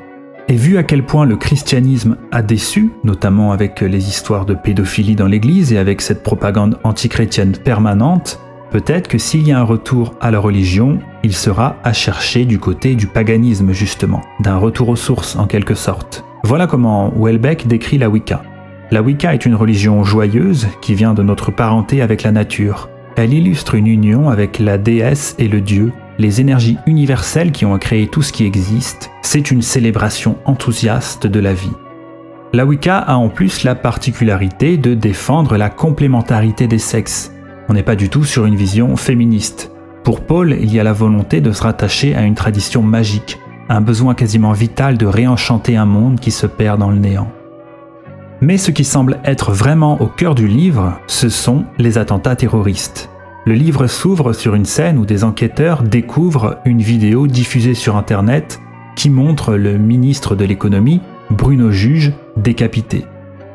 Et 0.48 0.56
vu 0.56 0.78
à 0.78 0.84
quel 0.84 1.04
point 1.06 1.26
le 1.26 1.36
christianisme 1.36 2.16
a 2.32 2.42
déçu, 2.42 2.92
notamment 3.04 3.52
avec 3.52 3.82
les 3.82 4.08
histoires 4.08 4.46
de 4.46 4.54
pédophilie 4.54 5.18
dans 5.18 5.28
l'Église 5.28 5.74
et 5.74 5.78
avec 5.78 6.00
cette 6.00 6.24
propagande 6.24 6.80
antichrétienne 6.86 7.58
permanente, 7.58 8.40
peut-être 8.72 9.10
que 9.10 9.18
s'il 9.18 9.46
y 9.46 9.52
a 9.52 9.60
un 9.60 9.64
retour 9.64 10.16
à 10.22 10.32
la 10.32 10.40
religion, 10.40 11.00
il 11.24 11.34
sera 11.34 11.76
à 11.84 11.92
chercher 11.92 12.46
du 12.46 12.58
côté 12.58 12.96
du 12.96 13.08
paganisme 13.08 13.74
justement, 13.74 14.22
d'un 14.40 14.56
retour 14.56 14.88
aux 14.88 14.96
sources 14.96 15.36
en 15.36 15.46
quelque 15.46 15.76
sorte. 15.76 16.24
Voilà 16.46 16.68
comment 16.68 17.12
Welbeck 17.18 17.68
décrit 17.68 17.98
la 17.98 18.08
Wicca. 18.08 18.44
La 18.92 19.02
Wicca 19.02 19.34
est 19.34 19.46
une 19.46 19.56
religion 19.56 20.06
joyeuse 20.06 20.70
qui 20.82 20.94
vient 20.96 21.14
de 21.14 21.22
notre 21.22 21.52
parenté 21.52 22.02
avec 22.02 22.24
la 22.24 22.32
nature. 22.32 22.88
Elle 23.18 23.34
illustre 23.34 23.74
une 23.74 23.88
union 23.88 24.30
avec 24.30 24.60
la 24.60 24.78
déesse 24.78 25.34
et 25.40 25.48
le 25.48 25.60
dieu, 25.60 25.92
les 26.20 26.40
énergies 26.40 26.78
universelles 26.86 27.52
qui 27.52 27.66
ont 27.66 27.76
créé 27.80 28.08
tout 28.08 28.22
ce 28.22 28.32
qui 28.32 28.46
existe. 28.46 29.10
C'est 29.24 29.50
une 29.50 29.64
célébration 29.64 30.38
enthousiaste 30.46 31.26
de 31.26 31.40
la 31.40 31.56
vie. 31.56 31.72
La 32.54 32.64
Wicca 32.64 33.00
a 33.00 33.16
en 33.16 33.30
plus 33.30 33.64
la 33.64 33.74
particularité 33.74 34.78
de 34.78 34.94
défendre 34.94 35.58
la 35.58 35.72
complémentarité 35.72 36.68
des 36.68 36.78
sexes. 36.78 37.34
On 37.70 37.74
n'est 37.74 37.82
pas 37.82 37.96
du 37.96 38.10
tout 38.10 38.24
sur 38.24 38.46
une 38.46 38.56
vision 38.56 38.96
féministe. 38.96 39.72
Pour 40.04 40.22
Paul, 40.22 40.56
il 40.62 40.72
y 40.72 40.80
a 40.80 40.84
la 40.84 40.94
volonté 40.94 41.42
de 41.42 41.52
se 41.52 41.64
rattacher 41.64 42.16
à 42.16 42.22
une 42.22 42.36
tradition 42.36 42.84
magique, 42.84 43.40
un 43.68 43.82
besoin 43.82 44.14
quasiment 44.14 44.52
vital 44.52 44.96
de 44.96 45.08
réenchanter 45.08 45.76
un 45.76 45.88
monde 45.88 46.20
qui 46.20 46.30
se 46.30 46.46
perd 46.46 46.80
dans 46.80 46.92
le 46.92 47.00
néant. 47.00 47.32
Mais 48.40 48.58
ce 48.58 48.72
qui 48.72 48.84
semble 48.84 49.20
être 49.24 49.52
vraiment 49.52 50.00
au 50.00 50.06
cœur 50.06 50.36
du 50.36 50.48
livre, 50.48 51.00
ce 51.08 51.28
sont 51.28 51.66
les 51.78 51.98
attentats 51.98 52.36
terroristes. 52.36 53.10
Le 53.46 53.54
livre 53.54 53.88
s'ouvre 53.88 54.34
sur 54.34 54.54
une 54.54 54.66
scène 54.66 54.98
où 54.98 55.06
des 55.06 55.24
enquêteurs 55.24 55.82
découvrent 55.82 56.58
une 56.66 56.82
vidéo 56.82 57.28
diffusée 57.28 57.74
sur 57.74 57.96
Internet 57.96 58.60
qui 58.96 59.10
montre 59.10 59.56
le 59.56 59.78
ministre 59.78 60.36
de 60.36 60.46
l'économie, 60.46 61.02
Bruno 61.32 61.72
Juge, 61.72 62.14
décapité. 62.36 63.06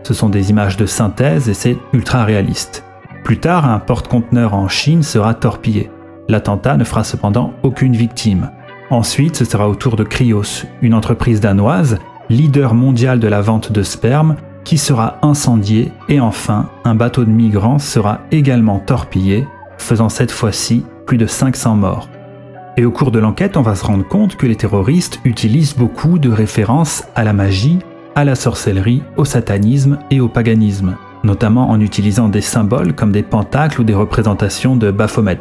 Ce 0.02 0.14
sont 0.14 0.28
des 0.28 0.50
images 0.50 0.76
de 0.76 0.86
synthèse 0.86 1.48
et 1.48 1.54
c'est 1.54 1.76
ultra 1.92 2.24
réaliste. 2.24 2.84
Plus 3.22 3.38
tard, 3.38 3.68
un 3.68 3.78
porte-conteneur 3.78 4.54
en 4.54 4.66
Chine 4.66 5.02
sera 5.02 5.34
torpillé. 5.34 5.90
L'attentat 6.28 6.76
ne 6.76 6.84
fera 6.84 7.04
cependant 7.04 7.52
aucune 7.62 7.94
victime. 7.94 8.50
Ensuite, 8.90 9.36
ce 9.36 9.44
sera 9.44 9.68
au 9.68 9.74
tour 9.76 9.94
de 9.94 10.02
Cryos, 10.02 10.64
une 10.80 10.94
entreprise 10.94 11.40
danoise, 11.40 11.98
leader 12.30 12.74
mondial 12.74 13.20
de 13.20 13.28
la 13.28 13.40
vente 13.40 13.70
de 13.70 13.82
sperme, 13.82 14.36
qui 14.64 14.78
sera 14.78 15.18
incendiée 15.22 15.92
et 16.08 16.20
enfin, 16.20 16.68
un 16.84 16.94
bateau 16.94 17.24
de 17.24 17.30
migrants 17.30 17.78
sera 17.78 18.20
également 18.30 18.78
torpillé, 18.78 19.46
faisant 19.78 20.08
cette 20.08 20.30
fois-ci 20.30 20.84
plus 21.06 21.18
de 21.18 21.26
500 21.26 21.74
morts. 21.76 22.08
Et 22.76 22.84
au 22.84 22.90
cours 22.90 23.10
de 23.10 23.18
l'enquête, 23.18 23.56
on 23.56 23.62
va 23.62 23.74
se 23.74 23.84
rendre 23.84 24.06
compte 24.06 24.36
que 24.36 24.46
les 24.46 24.56
terroristes 24.56 25.20
utilisent 25.24 25.76
beaucoup 25.76 26.18
de 26.18 26.30
références 26.30 27.04
à 27.14 27.24
la 27.24 27.32
magie, 27.32 27.80
à 28.14 28.24
la 28.24 28.34
sorcellerie, 28.34 29.02
au 29.16 29.24
satanisme 29.24 29.98
et 30.10 30.20
au 30.20 30.28
paganisme, 30.28 30.96
notamment 31.24 31.70
en 31.70 31.80
utilisant 31.80 32.28
des 32.28 32.40
symboles 32.40 32.94
comme 32.94 33.12
des 33.12 33.22
pentacles 33.22 33.80
ou 33.80 33.84
des 33.84 33.94
représentations 33.94 34.76
de 34.76 34.90
Baphomet. 34.90 35.40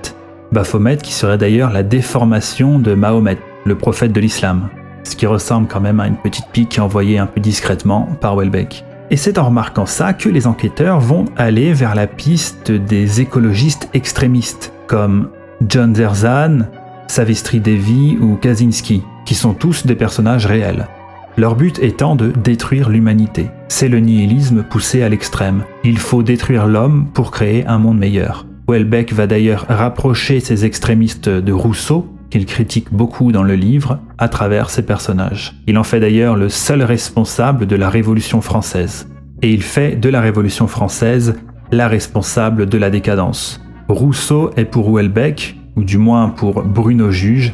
Baphomet 0.52 0.98
qui 0.98 1.14
serait 1.14 1.38
d'ailleurs 1.38 1.72
la 1.72 1.84
déformation 1.84 2.80
de 2.80 2.94
Mahomet, 2.94 3.38
le 3.66 3.76
prophète 3.76 4.12
de 4.12 4.20
l'islam, 4.20 4.68
ce 5.04 5.16
qui 5.16 5.26
ressemble 5.26 5.68
quand 5.68 5.80
même 5.80 6.02
à 6.02 6.08
une 6.08 6.18
petite 6.18 6.48
pique 6.52 6.80
envoyée 6.80 7.18
un 7.18 7.28
peu 7.28 7.40
discrètement 7.40 8.10
par 8.20 8.36
Welbeck. 8.36 8.84
Et 9.12 9.18
c'est 9.18 9.38
en 9.38 9.48
remarquant 9.48 9.86
ça 9.86 10.14
que 10.14 10.30
les 10.30 10.48
enquêteurs 10.48 11.02
vont 11.02 11.26
aller 11.36 11.74
vers 11.74 11.96
la 11.96 12.08
piste 12.08 12.72
des 12.72 13.20
écologistes 13.20 13.90
extrémistes, 13.94 14.72
comme 14.88 15.28
John 15.68 15.94
Zerzan, 15.94 16.60
Savistri 17.08 17.60
Devi 17.60 18.18
ou 18.22 18.38
Kaczynski, 18.38 19.04
qui 19.26 19.36
sont 19.36 19.54
tous 19.54 19.86
des 19.86 19.96
personnages 19.96 20.46
réels. 20.46 20.88
Leur 21.36 21.58
but 21.58 21.78
étant 21.80 22.16
de 22.16 22.32
détruire 22.32 22.90
l'humanité. 22.90 23.50
C'est 23.68 23.90
le 23.90 24.00
nihilisme 24.00 24.64
poussé 24.64 25.04
à 25.04 25.10
l'extrême. 25.10 25.66
Il 25.84 25.98
faut 25.98 26.24
détruire 26.24 26.66
l'homme 26.66 27.08
pour 27.14 27.32
créer 27.32 27.68
un 27.68 27.80
monde 27.80 28.00
meilleur. 28.00 28.46
Welbeck 28.70 29.12
va 29.12 29.28
d'ailleurs 29.28 29.66
rapprocher 29.68 30.40
ces 30.40 30.64
extrémistes 30.64 31.28
de 31.28 31.52
Rousseau, 31.52 32.08
qu'il 32.32 32.48
critique 32.48 32.92
beaucoup 32.92 33.32
dans 33.32 33.44
le 33.44 33.54
livre, 33.54 34.00
à 34.18 34.30
travers 34.30 34.72
ses 34.72 34.82
personnages. 34.82 35.54
Il 35.68 35.78
en 35.78 35.84
fait 35.84 36.00
d'ailleurs 36.00 36.36
le 36.36 36.50
seul 36.50 36.82
responsable 36.82 37.68
de 37.68 37.76
la 37.76 37.90
Révolution 37.90 38.42
française. 38.42 39.08
Et 39.44 39.52
il 39.52 39.62
fait 39.62 39.96
de 39.96 40.10
la 40.10 40.22
Révolution 40.22 40.66
française 40.66 41.36
la 41.72 41.88
responsable 41.88 42.66
de 42.66 42.78
la 42.78 42.90
décadence. 42.90 43.62
Rousseau 43.88 44.52
est 44.56 44.66
pour 44.66 44.96
Welbeck 44.96 45.58
ou 45.76 45.84
du 45.84 45.98
moins 45.98 46.30
pour 46.30 46.64
Bruno 46.64 47.12
Juge, 47.12 47.54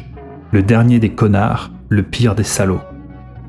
le 0.52 0.62
dernier 0.62 0.98
des 0.98 1.10
connards, 1.10 1.70
le 1.88 2.02
pire 2.02 2.34
des 2.34 2.44
salauds. 2.44 2.80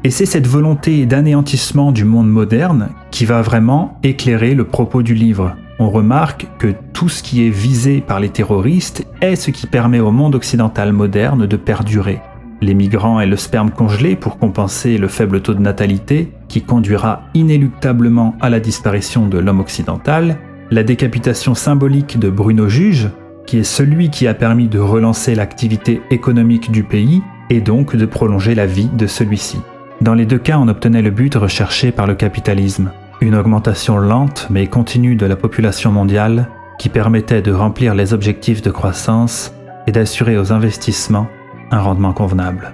Et 0.04 0.12
c'est 0.12 0.26
cette 0.26 0.48
volonté 0.48 1.06
d'anéantissement 1.06 1.92
du 1.92 2.06
monde 2.06 2.30
moderne 2.30 2.90
qui 3.12 3.26
va 3.26 3.42
vraiment 3.42 4.00
éclairer 4.04 4.56
le 4.56 4.64
propos 4.64 5.02
du 5.02 5.14
livre. 5.14 5.56
On 5.82 5.90
remarque 5.90 6.48
que 6.58 6.74
tout 6.92 7.08
ce 7.08 7.24
qui 7.24 7.48
est 7.48 7.50
visé 7.50 8.02
par 8.02 8.20
les 8.20 8.28
terroristes 8.28 9.08
est 9.22 9.38
ce 9.38 9.50
qui 9.50 9.66
permet 9.66 10.02
au 10.02 10.12
monde 10.12 10.36
occidental 10.36 10.92
moderne 10.92 11.48
de 11.48 11.56
perdurer. 11.56 12.22
Les 12.60 12.74
migrants 12.74 13.22
et 13.22 13.26
le 13.26 13.38
sperme 13.38 13.72
congelé 13.72 14.18
pour 14.18 14.38
compenser 14.38 14.98
le 14.98 15.08
faible 15.08 15.42
taux 15.42 15.54
de 15.54 15.62
natalité 15.62 16.34
qui 16.50 16.62
conduira 16.62 17.22
inéluctablement 17.34 18.36
à 18.42 18.50
la 18.50 18.60
disparition 18.60 19.28
de 19.28 19.38
l'homme 19.38 19.62
occidental, 19.62 20.38
la 20.70 20.84
décapitation 20.84 21.56
symbolique 21.56 22.20
de 22.20 22.30
Bruno 22.30 22.68
Juge 22.68 23.10
qui 23.48 23.58
est 23.58 23.64
celui 23.64 24.10
qui 24.10 24.28
a 24.28 24.34
permis 24.34 24.68
de 24.68 24.80
relancer 24.80 25.34
l'activité 25.34 26.02
économique 26.12 26.72
du 26.72 26.84
pays 26.84 27.24
et 27.50 27.62
donc 27.62 27.96
de 27.96 28.06
prolonger 28.06 28.54
la 28.54 28.66
vie 28.66 28.90
de 28.94 29.08
celui-ci. 29.08 29.58
Dans 30.02 30.14
les 30.14 30.26
deux 30.26 30.38
cas, 30.38 30.60
on 30.60 30.68
obtenait 30.68 31.02
le 31.02 31.10
but 31.10 31.34
recherché 31.36 31.92
par 31.92 32.06
le 32.06 32.14
capitalisme, 32.14 32.92
une 33.22 33.36
augmentation 33.36 33.98
lente 33.98 34.48
mais 34.50 34.68
continue 34.68 35.16
de 35.16 35.26
la 35.26 35.36
population 35.36 35.92
mondiale 35.92 36.48
qui 36.78 36.90
permettait 36.90 37.42
de 37.42 37.52
remplir 37.52 37.94
les 37.94 38.14
objectifs 38.14 38.62
de 38.62 38.72
croissance 38.72 39.54
et 39.88 39.92
d'assurer 39.92 40.38
aux 40.38 40.54
investissements 40.54 41.28
un 41.72 41.82
rendement 41.82 42.14
convenable. 42.14 42.74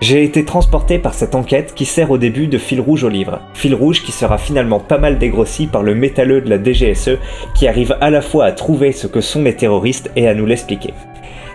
J'ai 0.00 0.22
été 0.22 0.44
transporté 0.44 1.00
par 1.00 1.12
cette 1.12 1.34
enquête 1.34 1.74
qui 1.74 1.84
sert 1.84 2.12
au 2.12 2.18
début 2.18 2.46
de 2.46 2.56
fil 2.56 2.80
rouge 2.80 3.02
au 3.02 3.08
livre. 3.08 3.40
Fil 3.54 3.74
rouge 3.74 4.04
qui 4.04 4.12
sera 4.12 4.38
finalement 4.38 4.78
pas 4.78 4.98
mal 4.98 5.18
dégrossi 5.18 5.66
par 5.66 5.82
le 5.82 5.96
métalleux 5.96 6.40
de 6.40 6.48
la 6.48 6.62
DGSE 6.62 7.18
qui 7.54 7.66
arrive 7.66 7.96
à 8.00 8.10
la 8.10 8.20
fois 8.20 8.44
à 8.44 8.52
trouver 8.52 8.92
ce 8.92 9.08
que 9.08 9.20
sont 9.20 9.42
les 9.42 9.56
terroristes 9.56 10.12
et 10.14 10.28
à 10.28 10.34
nous 10.34 10.46
l'expliquer. 10.46 10.94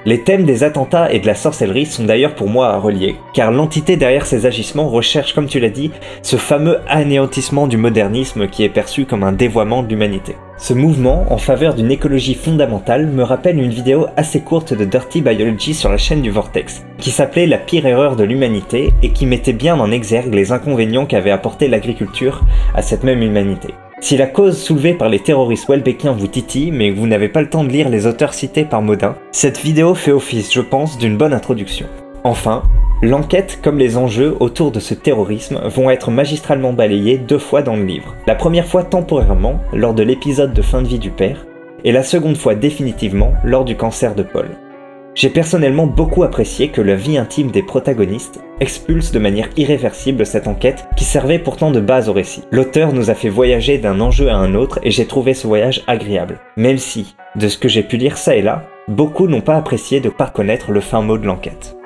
Les 0.05 0.22
thèmes 0.22 0.43
des 0.43 0.65
attentats 0.65 1.13
et 1.13 1.19
de 1.19 1.27
la 1.27 1.33
sorcellerie 1.33 1.86
sont 1.86 2.03
d'ailleurs 2.03 2.36
pour 2.36 2.50
moi 2.50 2.74
à 2.74 2.77
relier, 2.77 3.15
car 3.33 3.51
l'entité 3.51 3.95
derrière 3.95 4.25
ces 4.25 4.45
agissements 4.45 4.89
recherche, 4.89 5.33
comme 5.33 5.48
tu 5.48 5.62
l'as 5.62 5.69
dit, 5.69 5.91
ce 6.22 6.36
fameux 6.36 6.79
anéantissement 6.89 7.67
du 7.67 7.77
modernisme 7.77 8.50
qui 8.50 8.65
est 8.65 8.69
perçu 8.69 9.05
comme 9.05 9.24
un 9.24 9.31
dévoiement 9.31 9.81
de 9.81 9.88
l'humanité. 9.88 10.36
Ce 10.57 10.74
mouvement 10.74 11.25
en 11.29 11.38
faveur 11.38 11.74
d'une 11.74 11.89
écologie 11.89 12.36
fondamentale 12.36 13.07
me 13.07 13.24
rappelle 13.24 13.57
une 13.57 13.69
vidéo 13.69 14.07
assez 14.17 14.41
courte 14.41 14.74
de 14.74 14.83
Dirty 14.83 15.22
Biology 15.22 15.74
sur 15.74 15.89
la 15.89 15.98
chaîne 15.98 16.22
du 16.22 16.31
Vortex, 16.31 16.83
qui 16.98 17.10
s'appelait 17.10 17.48
La 17.48 17.57
pire 17.57 17.86
erreur 17.86 18.17
de 18.17 18.25
l'humanité 18.25 18.91
et 19.03 19.12
qui 19.12 19.25
mettait 19.25 19.53
bien 19.53 19.79
en 19.79 19.89
exergue 19.89 20.33
les 20.33 20.51
inconvénients 20.51 21.05
qu'avait 21.05 21.31
apporté 21.31 21.69
l'agriculture 21.69 22.41
à 22.75 22.81
cette 22.81 23.05
même 23.05 23.22
humanité. 23.22 23.74
Si 24.03 24.17
la 24.17 24.27
cause 24.27 24.62
soulevée 24.62 24.95
par 24.95 25.07
les 25.07 25.22
terroristes 25.22 25.69
welbeckiens 25.69 26.12
vous 26.12 26.27
titille, 26.27 26.72
mais 26.72 26.91
que 26.91 27.00
vous 27.00 27.07
n'avez 27.07 27.29
pas 27.29 27.41
le 27.41 27.50
temps 27.50 27.63
de 27.63 27.69
lire 27.69 27.88
les 27.88 28.05
auteurs 28.05 28.33
cités 28.33 28.65
par 28.65 28.81
Modin, 28.81 29.15
cette 29.31 29.62
vidéo 29.62 29.95
fait 29.95 30.12
office, 30.12 30.53
je 30.53 30.60
pense, 30.60 30.98
d'une 30.98 31.15
bonne 31.15 31.31
introduction. 31.31 31.86
Enfin, 32.25 32.63
l'enquête 33.01 33.62
comme 33.63 33.77
les 33.77 33.95
enjeux 33.95 34.36
autour 34.41 34.72
de 34.72 34.81
ce 34.81 34.93
terrorisme 34.93 35.62
vont 35.69 35.89
être 35.89 36.12
magistralement 36.12 36.74
balayés 36.74 37.17
deux 37.17 37.38
fois 37.39 37.62
dans 37.62 37.77
le 37.77 37.86
livre. 37.86 38.13
La 38.27 38.36
première 38.36 38.67
fois 38.67 38.83
temporairement, 38.83 39.62
lors 39.72 39.93
de 39.93 40.03
l'épisode 40.03 40.53
de 40.53 40.62
fin 40.62 40.81
de 40.81 40.88
vie 40.89 41.00
du 41.00 41.10
père, 41.10 41.45
et 41.86 41.93
la 41.93 42.03
seconde 42.03 42.36
fois 42.36 42.55
définitivement 42.55 43.31
lors 43.45 43.63
du 43.63 43.77
cancer 43.77 44.15
de 44.15 44.24
Paul. 44.24 44.50
J'ai 45.15 45.29
personnellement 45.29 45.86
beaucoup 45.86 46.24
apprécié 46.24 46.70
que 46.70 46.82
la 46.82 46.96
vie 46.96 47.20
intime 47.20 47.51
des 47.51 47.62
protagonistes 47.62 48.41
expulse 48.60 49.12
de 49.12 49.20
manière 49.20 49.50
irréversible 49.58 50.25
cette 50.25 50.48
enquête 50.48 50.88
qui 50.98 51.03
servait 51.03 51.38
pourtant 51.38 51.70
de 51.70 51.79
base 51.79 52.10
au 52.10 52.13
récit. 52.13 52.43
L'auteur 52.51 52.93
nous 52.93 53.12
a 53.12 53.13
fait 53.13 53.29
voyager 53.29 53.77
d'un 53.77 54.00
enjeu 54.00 54.29
à 54.29 54.36
un 54.36 54.55
autre 54.55 54.79
et 54.82 54.89
j'ai 54.89 55.05
trouvé 55.05 55.36
ce 55.36 55.46
voyage 55.46 55.84
agréable. 55.86 56.39
Même 56.58 56.79
si, 56.79 57.15
de 57.36 57.48
ce 57.48 57.60
que 57.60 57.70
j'ai 57.70 57.84
pu 57.84 57.98
lire 57.98 58.17
ça 58.17 58.36
et 58.36 58.41
là, 58.41 58.63
beaucoup 58.88 59.27
n'ont 59.27 59.41
pas 59.41 59.55
apprécié 59.55 60.00
de 60.00 60.10
pas 60.10 60.27
connaître 60.27 60.72
le 60.72 60.79
fin 60.79 61.01
mot 61.01 61.20
de 61.20 61.27
l'enquête. 61.27 61.77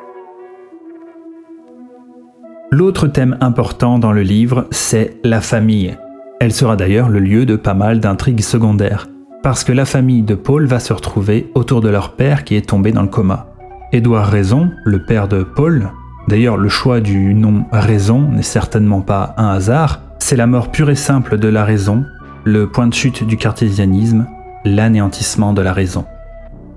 L'autre 2.71 3.07
thème 3.07 3.37
important 3.41 3.99
dans 3.99 4.13
le 4.13 4.23
livre, 4.23 4.67
c'est 4.71 5.17
la 5.25 5.41
famille. 5.41 5.97
Elle 6.39 6.53
sera 6.53 6.77
d'ailleurs 6.77 7.09
le 7.09 7.19
lieu 7.19 7.45
de 7.45 7.57
pas 7.57 7.73
mal 7.73 7.99
d'intrigues 7.99 8.41
secondaires 8.41 9.07
parce 9.47 9.63
que 9.63 9.71
la 9.71 9.85
famille 9.85 10.23
de 10.23 10.35
Paul 10.35 10.65
va 10.65 10.81
se 10.81 10.91
retrouver 10.91 11.49
autour 11.55 11.79
de 11.79 11.87
leur 11.87 12.17
père 12.17 12.43
qui 12.43 12.57
est 12.57 12.67
tombé 12.67 12.91
dans 12.91 13.01
le 13.01 13.07
coma. 13.07 13.47
Édouard 13.93 14.27
Raison, 14.27 14.71
le 14.83 15.05
père 15.05 15.29
de 15.29 15.43
Paul, 15.43 15.87
d'ailleurs 16.27 16.57
le 16.57 16.67
choix 16.67 16.99
du 16.99 17.33
nom 17.33 17.63
Raison 17.71 18.27
n'est 18.27 18.41
certainement 18.41 18.99
pas 18.99 19.35
un 19.37 19.47
hasard, 19.47 20.01
c'est 20.19 20.35
la 20.35 20.47
mort 20.47 20.69
pure 20.69 20.89
et 20.89 20.95
simple 20.95 21.37
de 21.37 21.47
la 21.47 21.63
raison, 21.63 22.03
le 22.43 22.69
point 22.69 22.87
de 22.87 22.93
chute 22.93 23.23
du 23.23 23.37
cartésianisme, 23.37 24.27
l'anéantissement 24.65 25.53
de 25.53 25.61
la 25.61 25.71
raison. 25.71 26.03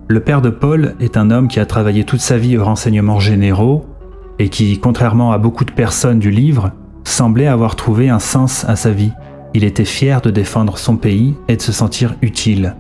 Le 0.07 0.21
père 0.21 0.41
de 0.41 0.50
Paul 0.50 0.95
est 1.00 1.17
un 1.17 1.33
homme 1.33 1.49
qui 1.49 1.59
a 1.59 1.67
travaillé 1.67 2.05
toute 2.05 2.21
sa 2.21 2.39
vie 2.39 2.57
aux 2.57 2.65
renseignements 2.65 3.19
généraux 3.19 3.85
et 4.39 4.49
qui, 4.49 4.79
contrairement 4.79 5.33
à 5.33 5.39
beaucoup 5.39 5.65
de 5.65 5.73
personnes 5.73 6.21
du 6.21 6.31
livre, 6.31 6.71
semblait 7.03 7.49
avoir 7.49 7.75
trouvé 7.75 8.11
un 8.11 8.21
sens 8.21 8.65
à 8.69 8.77
sa 8.77 8.93
vie. 8.93 9.11
Il 9.54 9.64
était 9.64 9.85
fier 9.85 10.21
de 10.21 10.30
défendre 10.30 10.78
son 10.78 10.97
pays 10.97 11.35
et 11.49 11.57
de 11.57 11.62
se 11.62 11.73
sentir 11.73 12.14
utile. 12.23 12.76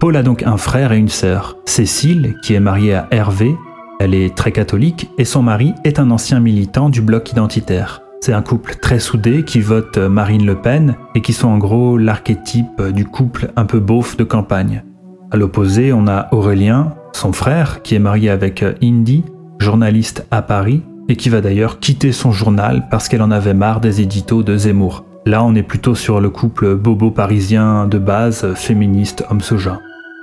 Paul 0.00 0.16
a 0.16 0.22
donc 0.22 0.42
un 0.42 0.56
frère 0.56 0.92
et 0.92 0.98
une 0.98 1.08
sœur. 1.08 1.56
Cécile, 1.66 2.36
qui 2.42 2.54
est 2.54 2.60
mariée 2.60 2.94
à 2.94 3.08
Hervé, 3.10 3.54
elle 4.00 4.14
est 4.14 4.34
très 4.34 4.52
catholique, 4.52 5.08
et 5.18 5.24
son 5.24 5.42
mari 5.42 5.72
est 5.84 5.98
un 5.98 6.10
ancien 6.10 6.40
militant 6.40 6.88
du 6.88 7.00
bloc 7.00 7.30
identitaire. 7.30 8.02
C'est 8.20 8.32
un 8.32 8.42
couple 8.42 8.76
très 8.76 8.98
soudé 8.98 9.44
qui 9.44 9.60
vote 9.60 9.98
Marine 9.98 10.46
Le 10.46 10.56
Pen 10.56 10.96
et 11.14 11.20
qui 11.20 11.32
sont 11.32 11.48
en 11.48 11.58
gros 11.58 11.98
l'archétype 11.98 12.82
du 12.94 13.04
couple 13.04 13.52
un 13.56 13.66
peu 13.66 13.80
beauf 13.80 14.16
de 14.16 14.24
campagne. 14.24 14.82
À 15.30 15.36
l'opposé, 15.36 15.92
on 15.92 16.06
a 16.06 16.28
Aurélien, 16.32 16.94
son 17.12 17.32
frère, 17.32 17.82
qui 17.82 17.94
est 17.94 18.00
marié 18.00 18.30
avec 18.30 18.64
Indy, 18.82 19.24
journaliste 19.58 20.26
à 20.30 20.42
Paris, 20.42 20.82
et 21.08 21.16
qui 21.16 21.28
va 21.28 21.40
d'ailleurs 21.40 21.80
quitter 21.80 22.12
son 22.12 22.32
journal 22.32 22.88
parce 22.90 23.08
qu'elle 23.08 23.22
en 23.22 23.30
avait 23.30 23.54
marre 23.54 23.80
des 23.80 24.00
éditos 24.00 24.42
de 24.42 24.56
Zemmour. 24.56 25.04
Là, 25.26 25.42
on 25.42 25.54
est 25.54 25.62
plutôt 25.62 25.94
sur 25.94 26.20
le 26.20 26.28
couple 26.28 26.74
bobo 26.74 27.10
parisien 27.10 27.86
de 27.86 27.98
base, 27.98 28.52
féministe, 28.54 29.24
homme 29.30 29.40
soja. 29.40 29.80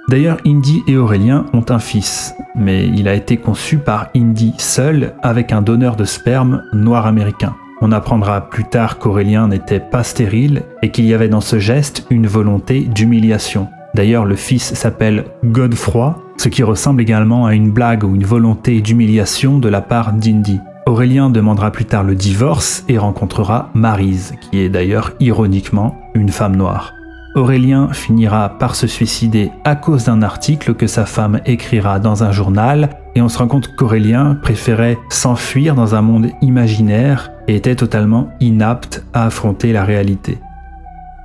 D'ailleurs, 0.10 0.38
Indy 0.46 0.84
et 0.88 0.98
Aurélien 0.98 1.46
ont 1.54 1.66
un 1.70 1.80
fils, 1.80 2.36
mais 2.56 2.88
il 2.88 3.08
a 3.08 3.16
été 3.16 3.38
conçu 3.38 3.78
par 3.78 4.10
Indy 4.16 4.54
seul 4.60 5.14
avec 5.24 5.54
un 5.54 5.64
donneur 5.64 5.96
de 5.96 6.06
sperme 6.06 6.64
noir 6.74 7.08
américain. 7.08 7.56
On 7.82 7.92
apprendra 7.92 8.50
plus 8.50 8.66
tard 8.66 9.00
qu'Aurélien 9.00 9.48
n'était 9.48 9.80
pas 9.80 10.04
stérile 10.04 10.62
et 10.84 10.92
qu'il 10.92 11.06
y 11.06 11.16
avait 11.16 11.30
dans 11.30 11.42
ce 11.42 11.58
geste 11.58 12.06
une 12.12 12.28
volonté 12.28 12.82
d'humiliation. 12.82 13.70
D'ailleurs, 13.96 14.26
le 14.26 14.36
fils 14.36 14.76
s'appelle 14.76 15.26
Godefroy, 15.44 16.16
ce 16.38 16.48
qui 16.48 16.62
ressemble 16.62 17.02
également 17.02 17.48
à 17.48 17.56
une 17.56 17.72
blague 17.72 18.04
ou 18.04 18.14
une 18.14 18.24
volonté 18.24 18.82
d'humiliation 18.82 19.58
de 19.58 19.68
la 19.68 19.82
part 19.82 20.14
d'Indy. 20.14 20.60
Aurélien 20.92 21.30
demandera 21.30 21.72
plus 21.72 21.86
tard 21.86 22.04
le 22.04 22.16
divorce 22.16 22.84
et 22.90 22.98
rencontrera 22.98 23.70
Marise, 23.74 24.34
qui 24.42 24.60
est 24.60 24.68
d'ailleurs 24.68 25.14
ironiquement 25.22 25.96
une 26.16 26.28
femme 26.28 26.58
noire. 26.58 26.96
Aurélien 27.34 27.88
finira 27.94 28.58
par 28.60 28.76
se 28.76 28.88
suicider 28.88 29.52
à 29.64 29.78
cause 29.78 30.04
d'un 30.04 30.22
article 30.22 30.74
que 30.74 30.88
sa 30.88 31.06
femme 31.06 31.40
écrira 31.46 32.00
dans 32.00 32.26
un 32.26 32.34
journal, 32.34 32.90
et 33.16 33.22
on 33.22 33.30
se 33.30 33.38
rend 33.38 33.48
compte 33.48 33.74
qu'Aurélien 33.74 34.36
préférait 34.44 34.98
s'enfuir 35.08 35.76
dans 35.76 35.96
un 35.96 36.02
monde 36.02 36.28
imaginaire 36.42 37.32
et 37.48 37.56
était 37.56 37.76
totalement 37.76 38.28
inapte 38.42 39.06
à 39.14 39.28
affronter 39.28 39.72
la 39.72 39.86
réalité. 39.86 40.40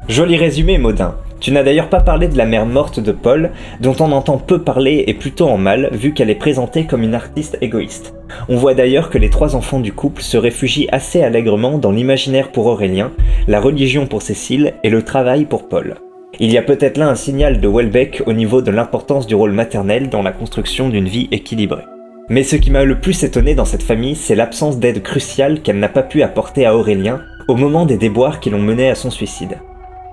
Joli 0.09 0.37
résumé, 0.37 0.79
Maudin. 0.79 1.13
Tu 1.41 1.53
n'as 1.53 1.63
d'ailleurs 1.63 1.91
pas 1.91 2.01
parlé 2.01 2.29
de 2.29 2.37
la 2.37 2.47
mère 2.47 2.67
morte 2.67 2.99
de 2.99 3.13
Paul, 3.13 3.51
dont 3.81 3.95
on 4.01 4.13
entend 4.13 4.39
peu 4.39 4.63
parler 4.63 5.05
et 5.07 5.15
plutôt 5.15 5.49
en 5.49 5.59
mal, 5.59 5.91
vu 5.93 6.15
qu'elle 6.15 6.31
est 6.31 6.35
présentée 6.35 6.87
comme 6.87 7.03
une 7.03 7.15
artiste 7.15 7.59
égoïste. 7.61 8.15
On 8.49 8.57
voit 8.57 8.75
d'ailleurs 8.75 9.11
que 9.11 9.19
les 9.19 9.31
trois 9.31 9.55
enfants 9.55 9.81
du 9.81 9.93
couple 9.93 10.23
se 10.23 10.37
réfugient 10.37 10.89
assez 10.91 11.23
allègrement 11.23 11.79
dans 11.79 11.93
l'imaginaire 11.93 12.51
pour 12.51 12.67
Aurélien, 12.67 13.13
la 13.49 13.61
religion 13.61 14.07
pour 14.07 14.23
Cécile 14.23 14.75
et 14.83 14.91
le 14.91 15.03
travail 15.03 15.45
pour 15.45 15.69
Paul. 15.69 15.97
Il 16.41 16.51
y 16.53 16.59
a 16.59 16.63
peut-être 16.63 16.99
là 16.99 17.09
un 17.09 17.15
signal 17.15 17.61
de 17.61 17.69
Welbeck 17.69 18.23
au 18.27 18.33
niveau 18.33 18.61
de 18.61 18.71
l'importance 18.71 19.27
du 19.27 19.35
rôle 19.35 19.53
maternel 19.53 20.09
dans 20.11 20.23
la 20.23 20.33
construction 20.33 20.89
d'une 20.89 21.09
vie 21.09 21.29
équilibrée. 21.33 21.85
Mais 22.29 22.43
ce 22.43 22.57
qui 22.57 22.71
m'a 22.71 22.85
le 22.85 22.99
plus 22.99 23.23
étonné 23.23 23.55
dans 23.55 23.65
cette 23.65 23.85
famille, 23.85 24.17
c'est 24.17 24.35
l'absence 24.35 24.79
d'aide 24.79 25.03
cruciale 25.03 25.63
qu'elle 25.63 25.79
n'a 25.79 25.89
pas 25.89 26.03
pu 26.03 26.23
apporter 26.23 26.67
à 26.67 26.77
Aurélien 26.77 27.21
au 27.47 27.55
moment 27.55 27.87
des 27.87 27.97
déboires 27.97 28.41
qui 28.41 28.51
l'ont 28.51 28.59
mené 28.59 28.91
à 28.91 28.97
son 28.97 29.11
suicide. 29.11 29.59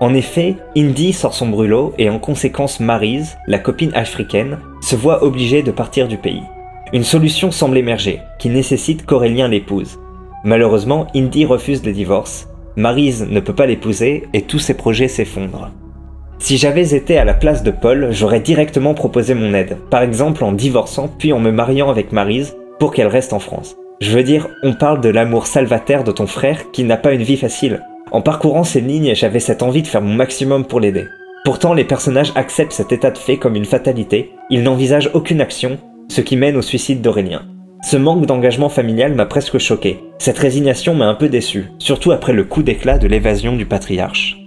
En 0.00 0.14
effet, 0.14 0.56
Indy 0.76 1.12
sort 1.12 1.34
son 1.34 1.48
brûlot 1.48 1.94
et 1.98 2.10
en 2.10 2.18
conséquence 2.18 2.80
Maryse, 2.80 3.36
la 3.46 3.58
copine 3.58 3.92
africaine, 3.94 4.58
se 4.80 4.96
voit 4.96 5.22
obligée 5.22 5.62
de 5.62 5.70
partir 5.70 6.08
du 6.08 6.16
pays. 6.16 6.42
Une 6.92 7.04
solution 7.04 7.50
semble 7.50 7.78
émerger, 7.78 8.20
qui 8.38 8.48
nécessite 8.48 9.06
qu'Aurélien 9.06 9.48
l'épouse. 9.48 9.98
Malheureusement, 10.44 11.06
Indy 11.14 11.44
refuse 11.44 11.84
le 11.84 11.92
divorce, 11.92 12.48
Maryse 12.76 13.26
ne 13.30 13.38
peut 13.38 13.54
pas 13.54 13.66
l'épouser 13.66 14.24
et 14.32 14.42
tous 14.42 14.58
ses 14.58 14.74
projets 14.74 15.08
s'effondrent. 15.08 15.70
Si 16.40 16.56
j'avais 16.56 16.94
été 16.94 17.16
à 17.16 17.24
la 17.24 17.34
place 17.34 17.62
de 17.62 17.70
Paul, 17.70 18.08
j'aurais 18.10 18.40
directement 18.40 18.94
proposé 18.94 19.34
mon 19.34 19.54
aide, 19.54 19.78
par 19.90 20.02
exemple 20.02 20.42
en 20.42 20.52
divorçant 20.52 21.08
puis 21.08 21.32
en 21.32 21.38
me 21.38 21.52
mariant 21.52 21.88
avec 21.88 22.10
Maryse 22.10 22.56
pour 22.80 22.92
qu'elle 22.92 23.06
reste 23.06 23.32
en 23.32 23.38
France. 23.38 23.76
Je 24.00 24.10
veux 24.10 24.24
dire, 24.24 24.48
on 24.64 24.74
parle 24.74 25.00
de 25.00 25.08
l'amour 25.08 25.46
salvataire 25.46 26.02
de 26.02 26.10
ton 26.10 26.26
frère 26.26 26.72
qui 26.72 26.82
n'a 26.82 26.96
pas 26.96 27.12
une 27.12 27.22
vie 27.22 27.36
facile. 27.36 27.80
En 28.10 28.20
parcourant 28.20 28.64
ces 28.64 28.80
lignes, 28.80 29.14
j'avais 29.14 29.40
cette 29.40 29.62
envie 29.62 29.82
de 29.82 29.86
faire 29.86 30.02
mon 30.02 30.14
maximum 30.14 30.64
pour 30.64 30.80
l'aider. 30.80 31.06
Pourtant, 31.44 31.74
les 31.74 31.84
personnages 31.84 32.32
acceptent 32.36 32.72
cet 32.72 32.92
état 32.92 33.10
de 33.10 33.18
fait 33.18 33.38
comme 33.38 33.56
une 33.56 33.64
fatalité, 33.64 34.30
ils 34.50 34.62
n'envisagent 34.62 35.10
aucune 35.14 35.40
action, 35.40 35.78
ce 36.08 36.20
qui 36.20 36.36
mène 36.36 36.56
au 36.56 36.62
suicide 36.62 37.02
d'Aurélien. 37.02 37.42
Ce 37.82 37.98
manque 37.98 38.24
d'engagement 38.24 38.70
familial 38.70 39.14
m'a 39.14 39.26
presque 39.26 39.58
choqué. 39.58 40.00
Cette 40.18 40.38
résignation 40.38 40.94
m'a 40.94 41.06
un 41.06 41.14
peu 41.14 41.28
déçu, 41.28 41.66
surtout 41.78 42.12
après 42.12 42.32
le 42.32 42.44
coup 42.44 42.62
d'éclat 42.62 42.96
de 42.96 43.06
l'évasion 43.06 43.56
du 43.56 43.66
patriarche. 43.66 44.38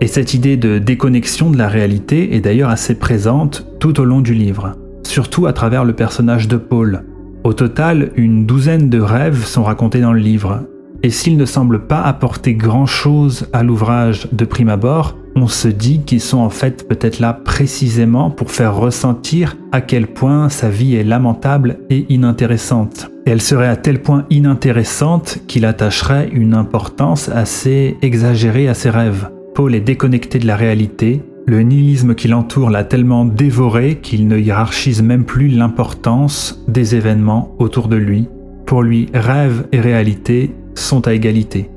Et 0.00 0.06
cette 0.06 0.34
idée 0.34 0.56
de 0.56 0.78
déconnexion 0.78 1.50
de 1.50 1.58
la 1.58 1.68
réalité 1.68 2.34
est 2.34 2.40
d'ailleurs 2.40 2.70
assez 2.70 2.98
présente 2.98 3.66
tout 3.78 4.00
au 4.00 4.04
long 4.04 4.20
du 4.20 4.34
livre, 4.34 4.76
surtout 5.04 5.46
à 5.46 5.52
travers 5.52 5.84
le 5.84 5.92
personnage 5.92 6.48
de 6.48 6.56
Paul. 6.56 7.04
Au 7.44 7.52
total, 7.52 8.10
une 8.16 8.46
douzaine 8.46 8.90
de 8.90 9.00
rêves 9.00 9.44
sont 9.44 9.62
racontés 9.62 10.00
dans 10.00 10.12
le 10.12 10.20
livre, 10.20 10.66
et 11.02 11.10
s'ils 11.10 11.36
ne 11.36 11.44
semblent 11.44 11.86
pas 11.86 12.00
apporter 12.00 12.54
grand-chose 12.54 13.46
à 13.52 13.62
l'ouvrage 13.62 14.28
de 14.32 14.44
prime 14.44 14.68
abord, 14.68 15.16
on 15.36 15.46
se 15.46 15.68
dit 15.68 16.00
qu'ils 16.00 16.20
sont 16.20 16.38
en 16.38 16.50
fait 16.50 16.88
peut-être 16.88 17.20
là 17.20 17.32
précisément 17.32 18.30
pour 18.30 18.50
faire 18.50 18.76
ressentir 18.76 19.56
à 19.70 19.80
quel 19.80 20.08
point 20.08 20.48
sa 20.48 20.68
vie 20.68 20.96
est 20.96 21.04
lamentable 21.04 21.78
et 21.90 22.06
inintéressante. 22.08 23.10
Et 23.26 23.30
elle 23.30 23.42
serait 23.42 23.68
à 23.68 23.76
tel 23.76 24.02
point 24.02 24.26
inintéressante 24.30 25.38
qu'il 25.46 25.64
attacherait 25.64 26.28
une 26.32 26.54
importance 26.54 27.28
assez 27.28 27.96
exagérée 28.02 28.68
à 28.68 28.74
ses 28.74 28.90
rêves. 28.90 29.30
Paul 29.54 29.74
est 29.74 29.80
déconnecté 29.80 30.38
de 30.38 30.46
la 30.46 30.56
réalité, 30.56 31.22
le 31.46 31.62
nihilisme 31.62 32.14
qui 32.14 32.28
l'entoure 32.28 32.70
l'a 32.70 32.84
tellement 32.84 33.24
dévoré 33.24 34.00
qu'il 34.02 34.28
ne 34.28 34.38
hiérarchise 34.38 35.02
même 35.02 35.24
plus 35.24 35.48
l'importance 35.48 36.64
des 36.68 36.94
événements 36.94 37.54
autour 37.58 37.88
de 37.88 37.96
lui. 37.96 38.28
Pour 38.66 38.82
lui, 38.82 39.08
rêve 39.14 39.66
et 39.72 39.80
réalité 39.80 40.54
sont 40.78 41.06
à 41.06 41.14
égalité. 41.14 41.70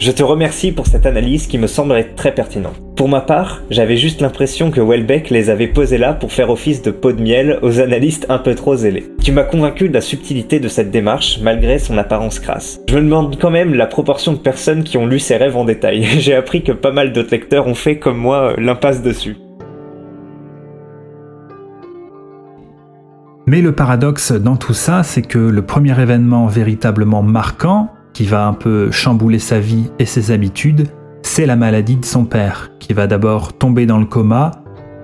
Je 0.00 0.12
te 0.12 0.22
remercie 0.22 0.72
pour 0.72 0.86
cette 0.86 1.04
analyse 1.04 1.46
qui 1.46 1.58
me 1.58 1.66
semble 1.66 1.92
être 1.92 2.14
très 2.14 2.34
pertinente. 2.34 2.80
Pour 2.96 3.10
ma 3.10 3.20
part, 3.20 3.60
j'avais 3.68 3.98
juste 3.98 4.22
l'impression 4.22 4.70
que 4.70 4.80
Welbeck 4.80 5.28
les 5.28 5.50
avait 5.50 5.66
posés 5.66 5.98
là 5.98 6.14
pour 6.14 6.32
faire 6.32 6.48
office 6.48 6.80
de 6.80 6.90
pot 6.90 7.12
de 7.12 7.20
miel 7.20 7.58
aux 7.60 7.80
analystes 7.80 8.24
un 8.30 8.38
peu 8.38 8.54
trop 8.54 8.76
zélés. 8.76 9.12
Tu 9.22 9.30
m'as 9.30 9.42
convaincu 9.42 9.90
de 9.90 9.94
la 9.94 10.00
subtilité 10.00 10.58
de 10.58 10.68
cette 10.68 10.90
démarche 10.90 11.40
malgré 11.42 11.78
son 11.78 11.98
apparence 11.98 12.38
crasse. 12.38 12.80
Je 12.88 12.96
me 12.96 13.02
demande 13.02 13.38
quand 13.38 13.50
même 13.50 13.74
la 13.74 13.84
proportion 13.86 14.32
de 14.32 14.38
personnes 14.38 14.84
qui 14.84 14.96
ont 14.96 15.06
lu 15.06 15.18
ses 15.18 15.36
rêves 15.36 15.58
en 15.58 15.66
détail. 15.66 16.02
J'ai 16.18 16.34
appris 16.34 16.62
que 16.62 16.72
pas 16.72 16.92
mal 16.92 17.12
d'autres 17.12 17.32
lecteurs 17.32 17.66
ont 17.66 17.74
fait 17.74 17.98
comme 17.98 18.16
moi 18.16 18.54
l'impasse 18.56 19.02
dessus. 19.02 19.36
Mais 23.46 23.60
le 23.60 23.72
paradoxe 23.72 24.32
dans 24.32 24.56
tout 24.56 24.72
ça, 24.74 25.02
c'est 25.02 25.22
que 25.22 25.38
le 25.38 25.60
premier 25.60 26.00
événement 26.00 26.46
véritablement 26.46 27.22
marquant, 27.22 27.90
qui 28.12 28.24
va 28.24 28.46
un 28.46 28.52
peu 28.52 28.90
chambouler 28.90 29.38
sa 29.38 29.60
vie 29.60 29.90
et 29.98 30.06
ses 30.06 30.30
habitudes, 30.30 30.88
c'est 31.22 31.46
la 31.46 31.56
maladie 31.56 31.96
de 31.96 32.04
son 32.04 32.24
père, 32.24 32.70
qui 32.78 32.92
va 32.92 33.06
d'abord 33.06 33.52
tomber 33.52 33.86
dans 33.86 33.98
le 33.98 34.06
coma 34.06 34.52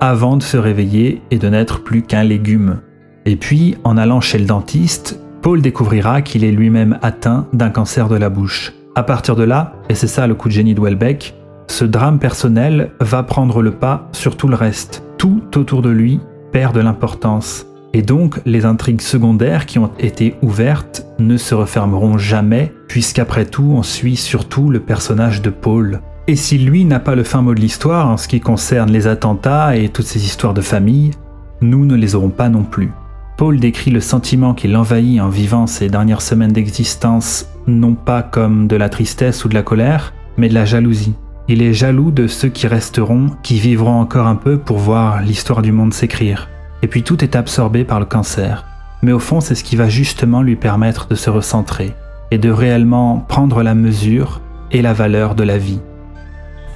avant 0.01 0.37
de 0.37 0.42
se 0.42 0.57
réveiller 0.57 1.23
et 1.31 1.38
de 1.38 1.49
n'être 1.49 1.83
plus 1.83 2.03
qu'un 2.03 2.25
légume. 2.25 2.81
Et 3.25 3.37
puis, 3.37 3.77
en 3.85 3.97
allant 3.97 4.21
chez 4.21 4.38
le 4.38 4.45
dentiste, 4.45 5.21
Paul 5.42 5.62
découvrira 5.62 6.23
qu'il 6.23 6.45
est 6.45 6.53
lui-même 6.53 6.99
atteint 7.03 7.47
d'un 7.53 7.71
cancer 7.71 8.09
de 8.09 8.16
la 8.16 8.31
bouche. 8.31 8.73
À 8.95 9.03
partir 9.03 9.37
de 9.37 9.45
là, 9.45 9.75
et 9.88 9.95
c'est 9.95 10.07
ça 10.07 10.27
le 10.27 10.35
coup 10.35 10.49
de 10.49 10.55
génie 10.55 10.75
de 10.75 10.81
Welbeck, 10.81 11.35
ce 11.69 11.85
drame 11.85 12.19
personnel 12.19 12.92
va 13.01 13.23
prendre 13.23 13.62
le 13.62 13.73
pas 13.73 14.09
sur 14.12 14.37
tout 14.37 14.49
le 14.49 14.57
reste. 14.57 15.03
Tout 15.19 15.42
autour 15.57 15.83
de 15.83 15.90
lui 15.90 16.21
perd 16.53 16.75
de 16.75 16.81
l'importance. 16.81 17.66
Et 17.92 18.03
donc, 18.03 18.40
les 18.44 18.66
intrigues 18.66 19.01
secondaires 19.01 19.66
qui 19.66 19.79
ont 19.79 19.90
été 19.99 20.35
ouvertes 20.42 21.07
ne 21.18 21.37
se 21.37 21.55
refermeront 21.55 22.18
jamais, 22.18 22.72
puisqu'après 22.88 23.46
tout, 23.46 23.72
on 23.75 23.83
suit 23.83 24.16
surtout 24.16 24.70
le 24.70 24.81
personnage 24.81 25.42
de 25.42 25.51
Paul. 25.51 26.01
Et 26.29 26.37
si 26.37 26.59
lui 26.59 26.85
n'a 26.85 27.01
pas 27.01 27.14
le 27.14 27.25
fin 27.25 27.40
mot 27.40 27.55
de 27.55 27.61
l'histoire 27.61 28.09
en 28.09 28.16
ce 28.16 28.29
qui 28.29 28.40
concerne 28.40 28.90
les 28.90 29.07
attentats 29.07 29.77
et 29.77 29.88
toutes 29.88 30.07
ces 30.07 30.25
histoires 30.25 30.55
de 30.55 30.61
famille, 30.61 31.12
nous 31.61 31.87
ne 31.87 31.94
les 31.94 32.14
aurons 32.14 32.31
pas 32.31 32.49
non 32.49 32.64
plus. 32.64 32.90
Paul 33.38 33.61
décrit 33.61 33.90
le 33.90 34.01
sentiment 34.01 34.55
qui 34.55 34.66
l'envahit 34.66 35.20
en 35.20 35.29
vivant 35.29 35.66
ses 35.66 35.88
dernières 35.88 36.22
semaines 36.22 36.53
d'existence 36.53 37.49
non 37.66 37.94
pas 37.94 38.22
comme 38.22 38.66
de 38.66 38.77
la 38.77 38.88
tristesse 38.88 39.44
ou 39.44 39.49
de 39.49 39.55
la 39.55 39.62
colère, 39.62 40.14
mais 40.37 40.49
de 40.49 40.55
la 40.55 40.64
jalousie. 40.64 41.14
Il 41.49 41.62
est 41.62 41.72
jaloux 41.72 42.11
de 42.11 42.27
ceux 42.27 42.49
qui 42.49 42.66
resteront, 42.66 43.31
qui 43.42 43.59
vivront 43.59 44.01
encore 44.01 44.27
un 44.27 44.35
peu 44.35 44.59
pour 44.59 44.79
voir 44.79 45.22
l'histoire 45.22 45.62
du 45.62 45.70
monde 45.70 45.94
s'écrire 45.94 46.49
et 46.83 46.87
puis 46.87 47.03
tout 47.03 47.23
est 47.25 47.37
absorbé 47.37 47.85
par 47.85 48.01
le 48.01 48.07
cancer. 48.07 48.65
Mais 49.03 49.12
au 49.12 49.19
fond, 49.19 49.41
c'est 49.41 49.55
ce 49.55 49.65
qui 49.65 49.77
va 49.77 49.89
justement 49.89 50.43
lui 50.43 50.57
permettre 50.57 51.07
de 51.09 51.15
se 51.15 51.31
recentrer 51.31 51.93
et 52.31 52.39
de 52.39 52.51
réellement 52.51 53.25
prendre 53.29 53.62
la 53.62 53.75
mesure 53.75 54.41
et 54.73 54.83
la 54.83 54.93
valeur 54.93 55.35
de 55.35 55.45
la 55.45 55.59
vie. 55.59 55.81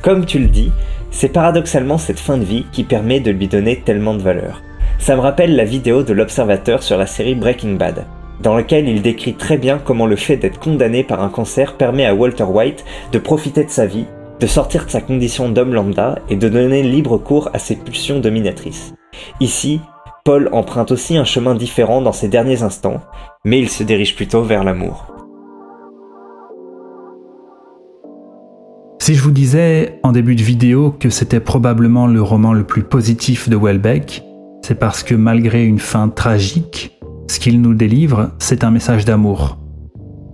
Comme 0.03 0.25
tu 0.25 0.39
le 0.39 0.49
dis, 0.49 0.73
c'est 1.11 1.29
paradoxalement 1.29 1.99
cette 1.99 2.21
fin 2.21 2.39
de 2.39 2.45
vie 2.45 2.67
qui 2.73 2.85
permet 2.85 3.21
de 3.21 3.31
lui 3.31 3.49
donner 3.49 3.81
tellement 3.85 4.15
de 4.15 4.23
valeur. 4.23 4.63
Ça 4.99 5.17
me 5.17 5.21
rappelle 5.21 5.57
la 5.57 5.65
vidéo 5.65 6.03
de 6.03 6.13
l'observateur 6.13 6.83
sur 6.83 6.97
la 6.97 7.07
série 7.07 7.35
Breaking 7.35 7.75
Bad, 7.75 8.07
dans 8.43 8.55
laquelle 8.55 8.89
il 8.89 9.03
décrit 9.03 9.35
très 9.35 9.59
bien 9.59 9.79
comment 9.79 10.07
le 10.07 10.17
fait 10.17 10.37
d'être 10.37 10.61
condamné 10.61 11.05
par 11.05 11.23
un 11.23 11.29
cancer 11.29 11.75
permet 11.75 12.07
à 12.07 12.15
Walter 12.15 12.45
White 12.45 12.85
de 13.13 13.19
profiter 13.19 13.65
de 13.65 13.71
sa 13.71 13.87
vie, 13.87 14.07
de 14.39 14.47
sortir 14.47 14.87
de 14.87 14.91
sa 14.91 15.01
condition 15.01 15.49
d'homme 15.49 15.75
lambda 15.75 16.19
et 16.29 16.37
de 16.37 16.49
donner 16.49 16.83
libre 16.83 17.19
cours 17.19 17.51
à 17.53 17.59
ses 17.59 17.77
pulsions 17.77 18.21
dominatrices. 18.21 18.95
Ici, 19.41 19.81
Paul 20.25 20.49
emprunte 20.53 20.91
aussi 20.91 21.17
un 21.17 21.25
chemin 21.25 21.55
différent 21.55 22.03
dans 22.03 22.13
ses 22.13 22.29
derniers 22.29 22.63
instants, 22.63 23.01
mais 23.45 23.59
il 23.59 23.69
se 23.69 23.83
dirige 23.83 24.17
plutôt 24.17 24.43
vers 24.43 24.65
l'amour. 24.65 25.07
Si 29.01 29.15
je 29.15 29.23
vous 29.23 29.31
disais 29.31 29.99
en 30.03 30.13
début 30.13 30.37
de 30.37 30.43
vidéo 30.43 30.95
que 30.99 31.09
c'était 31.09 31.41
probablement 31.41 32.07
le 32.07 32.21
roman 32.21 32.53
le 32.53 32.65
plus 32.65 32.83
positif 32.83 33.49
de 33.49 33.57
Welbeck, 33.57 34.23
c'est 34.63 34.79
parce 34.79 35.03
que 35.03 35.15
malgré 35.15 35.65
une 35.65 35.79
fin 35.79 36.09
tragique, 36.09 37.01
ce 37.27 37.41
qu'il 37.41 37.63
nous 37.63 37.75
délivre, 37.75 38.31
c'est 38.39 38.63
un 38.63 38.71
message 38.71 39.05
d'amour. 39.07 39.57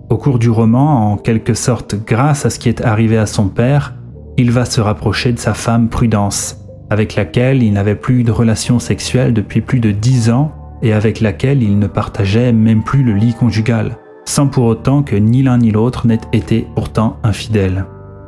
Au 0.09 0.17
cours 0.17 0.37
du 0.37 0.49
roman, 0.49 1.11
en 1.11 1.17
quelque 1.17 1.53
sorte 1.53 1.95
grâce 2.05 2.45
à 2.45 2.49
ce 2.49 2.59
qui 2.59 2.69
est 2.69 2.81
arrivé 2.81 3.17
à 3.17 3.25
son 3.25 3.47
père, 3.47 3.95
il 4.37 4.51
va 4.51 4.65
se 4.65 4.81
rapprocher 4.81 5.31
de 5.31 5.39
sa 5.39 5.53
femme 5.53 5.89
Prudence, 5.89 6.57
avec 6.89 7.15
laquelle 7.15 7.63
il 7.63 7.73
n'avait 7.73 7.95
plus 7.95 8.23
de 8.23 8.31
relation 8.31 8.79
sexuelle 8.79 9.33
depuis 9.33 9.61
plus 9.61 9.79
de 9.79 9.91
dix 9.91 10.29
ans 10.29 10.51
et 10.81 10.93
avec 10.93 11.21
laquelle 11.21 11.63
il 11.63 11.79
ne 11.79 11.87
partageait 11.87 12.53
même 12.53 12.83
plus 12.83 13.03
le 13.03 13.13
lit 13.13 13.33
conjugal, 13.33 13.97
sans 14.25 14.47
pour 14.47 14.65
autant 14.65 15.03
que 15.03 15.15
ni 15.15 15.43
l'un 15.43 15.57
ni 15.57 15.71
l'autre 15.71 16.07
n'ait 16.07 16.21
été 16.33 16.67
pourtant 16.75 17.17
infidèles. 17.23 17.85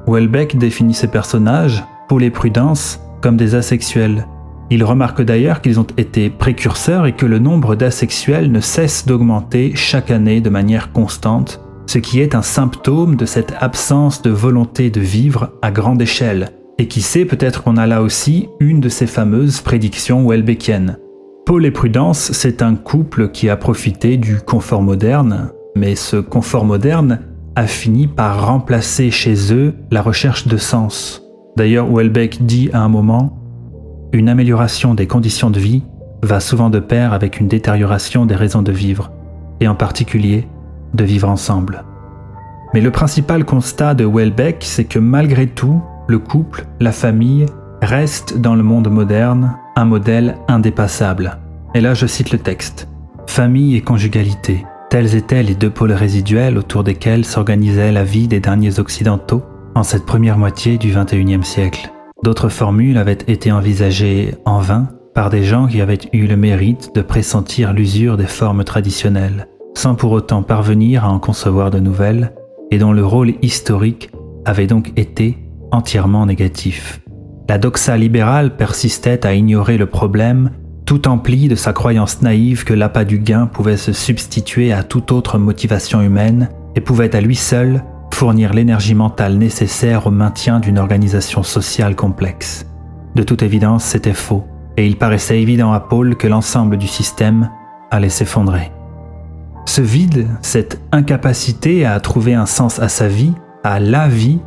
Welbeck 0.08 0.58
définit 0.58 0.94
ces 0.94 1.08
personnages, 1.08 1.84
pour 2.08 2.20
les 2.20 2.32
prudences, 2.32 3.00
comme 3.22 3.38
des 3.38 3.54
asexuels. 3.54 4.26
Il 4.72 4.84
remarque 4.84 5.22
d'ailleurs 5.22 5.62
qu'ils 5.62 5.80
ont 5.80 5.88
été 5.98 6.30
précurseurs 6.30 7.06
et 7.06 7.14
que 7.14 7.26
le 7.26 7.40
nombre 7.40 7.76
d'asexuels 7.76 8.52
ne 8.52 8.60
cesse 8.60 9.06
d'augmenter 9.06 9.74
chaque 9.76 10.12
année 10.12 10.42
de 10.42 10.50
manière 10.50 10.92
constante, 10.92 11.62
ce 11.88 11.98
qui 11.98 12.20
est 12.20 12.36
un 12.36 12.42
symptôme 12.42 13.16
de 13.16 13.26
cette 13.26 13.54
absence 13.60 14.22
de 14.22 14.30
volonté 14.30 14.90
de 14.90 15.02
vivre 15.02 15.52
à 15.62 15.72
grande 15.72 16.02
échelle. 16.02 16.59
Et 16.80 16.88
qui 16.88 17.02
sait, 17.02 17.26
peut-être 17.26 17.62
qu'on 17.62 17.76
a 17.76 17.86
là 17.86 18.02
aussi 18.02 18.48
une 18.62 18.80
de 18.80 18.88
ces 18.88 19.06
fameuses 19.06 19.60
prédictions 19.60 20.26
Welbeckiennes. 20.26 20.98
Paul 21.46 21.66
et 21.66 21.72
Prudence, 21.72 22.32
c'est 22.32 22.62
un 22.62 22.76
couple 22.76 23.32
qui 23.32 23.50
a 23.50 23.58
profité 23.58 24.16
du 24.16 24.40
confort 24.40 24.82
moderne, 24.82 25.52
mais 25.76 25.96
ce 25.96 26.16
confort 26.16 26.64
moderne 26.64 27.20
a 27.58 27.68
fini 27.68 28.08
par 28.08 28.48
remplacer 28.48 29.12
chez 29.12 29.54
eux 29.54 29.74
la 29.92 30.02
recherche 30.02 30.48
de 30.48 30.56
sens. 30.56 31.22
D'ailleurs, 31.58 31.94
Welbeck 31.94 32.46
dit 32.46 32.70
à 32.72 32.80
un 32.80 32.88
moment 32.88 33.38
Une 34.14 34.30
amélioration 34.30 34.96
des 34.96 35.06
conditions 35.06 35.50
de 35.50 35.60
vie 35.60 35.84
va 36.24 36.40
souvent 36.40 36.70
de 36.70 36.80
pair 36.80 37.12
avec 37.12 37.42
une 37.42 37.50
détérioration 37.50 38.26
des 38.26 38.36
raisons 38.36 38.62
de 38.62 38.72
vivre, 38.72 39.12
et 39.60 39.68
en 39.68 39.76
particulier 39.76 40.48
de 40.94 41.04
vivre 41.04 41.28
ensemble. 41.28 41.84
Mais 42.74 42.80
le 42.80 42.92
principal 42.92 43.44
constat 43.44 43.96
de 43.96 44.06
Welbeck, 44.06 44.60
c'est 44.62 44.86
que 44.86 45.00
malgré 45.00 45.48
tout, 45.48 45.82
le 46.10 46.20
couple, 46.20 46.66
la 46.80 46.92
famille, 46.92 47.46
reste 47.82 48.40
dans 48.40 48.56
le 48.56 48.64
monde 48.64 48.90
moderne 48.90 49.56
un 49.76 49.86
modèle 49.86 50.38
indépassable. 50.48 51.38
Et 51.76 51.82
là 51.82 51.94
je 51.94 52.08
cite 52.08 52.32
le 52.32 52.40
texte. 52.40 52.88
Famille 53.28 53.76
et 53.76 53.82
conjugalité, 53.82 54.66
tels 54.90 55.16
étaient 55.16 55.44
les 55.44 55.54
deux 55.54 55.70
pôles 55.70 55.92
résiduels 55.92 56.58
autour 56.58 56.84
desquels 56.84 57.26
s'organisait 57.26 57.92
la 57.92 58.04
vie 58.04 58.28
des 58.28 58.40
derniers 58.40 58.80
occidentaux 58.80 59.44
en 59.76 59.84
cette 59.84 60.06
première 60.06 60.38
moitié 60.38 60.80
du 60.80 60.92
XXIe 60.92 61.44
siècle. 61.44 61.92
D'autres 62.24 62.50
formules 62.50 62.98
avaient 62.98 63.14
été 63.28 63.52
envisagées 63.52 64.34
en 64.46 64.60
vain 64.60 64.88
par 65.14 65.30
des 65.30 65.44
gens 65.44 65.68
qui 65.68 65.80
avaient 65.80 66.00
eu 66.12 66.26
le 66.26 66.36
mérite 66.36 66.90
de 66.96 67.02
pressentir 67.02 67.72
l'usure 67.72 68.18
des 68.18 68.26
formes 68.26 68.64
traditionnelles, 68.64 69.48
sans 69.76 69.94
pour 69.94 70.12
autant 70.12 70.42
parvenir 70.42 71.06
à 71.06 71.10
en 71.10 71.20
concevoir 71.20 71.70
de 71.70 71.80
nouvelles, 71.80 72.34
et 72.72 72.80
dont 72.80 72.94
le 72.94 73.06
rôle 73.06 73.34
historique 73.42 74.10
avait 74.46 74.68
donc 74.68 74.92
été 74.96 75.38
entièrement 75.72 76.26
négatif. 76.26 77.02
La 77.48 77.58
doxa 77.58 77.98
libérale 77.98 78.56
persistait 78.56 79.26
à 79.26 79.34
ignorer 79.34 79.78
le 79.78 79.88
problème, 79.88 80.52
tout 80.86 81.08
empli 81.08 81.48
de 81.48 81.56
sa 81.56 81.74
croyance 81.74 82.22
naïve 82.22 82.64
que 82.64 82.74
l'appât 82.74 83.06
du 83.06 83.20
gain 83.20 83.48
pouvait 83.48 83.78
se 83.78 83.94
substituer 83.94 84.72
à 84.72 84.84
toute 84.84 85.12
autre 85.12 85.38
motivation 85.38 86.02
humaine 86.02 86.50
et 86.76 86.82
pouvait 86.82 87.16
à 87.16 87.22
lui 87.22 87.36
seul 87.36 87.84
fournir 88.14 88.54
l'énergie 88.54 88.96
mentale 88.96 89.38
nécessaire 89.38 90.08
au 90.08 90.12
maintien 90.12 90.60
d'une 90.60 90.78
organisation 90.78 91.42
sociale 91.44 91.96
complexe. 91.96 92.66
De 93.16 93.24
toute 93.24 93.44
évidence, 93.44 93.84
c'était 93.84 94.14
faux, 94.14 94.44
et 94.78 94.86
il 94.86 94.98
paraissait 94.98 95.42
évident 95.42 95.72
à 95.74 95.80
Paul 95.80 96.16
que 96.16 96.28
l'ensemble 96.28 96.78
du 96.78 96.88
système 96.88 97.50
allait 97.92 98.10
s'effondrer. 98.10 98.72
Ce 99.66 99.82
vide, 99.82 100.28
cette 100.42 100.82
incapacité 100.92 101.86
à 101.86 102.00
trouver 102.00 102.34
un 102.34 102.46
sens 102.46 102.80
à 102.80 102.90
sa 102.90 103.08
vie, 103.08 103.34
à 103.64 103.80
la 103.80 104.08
vie, 104.08 104.40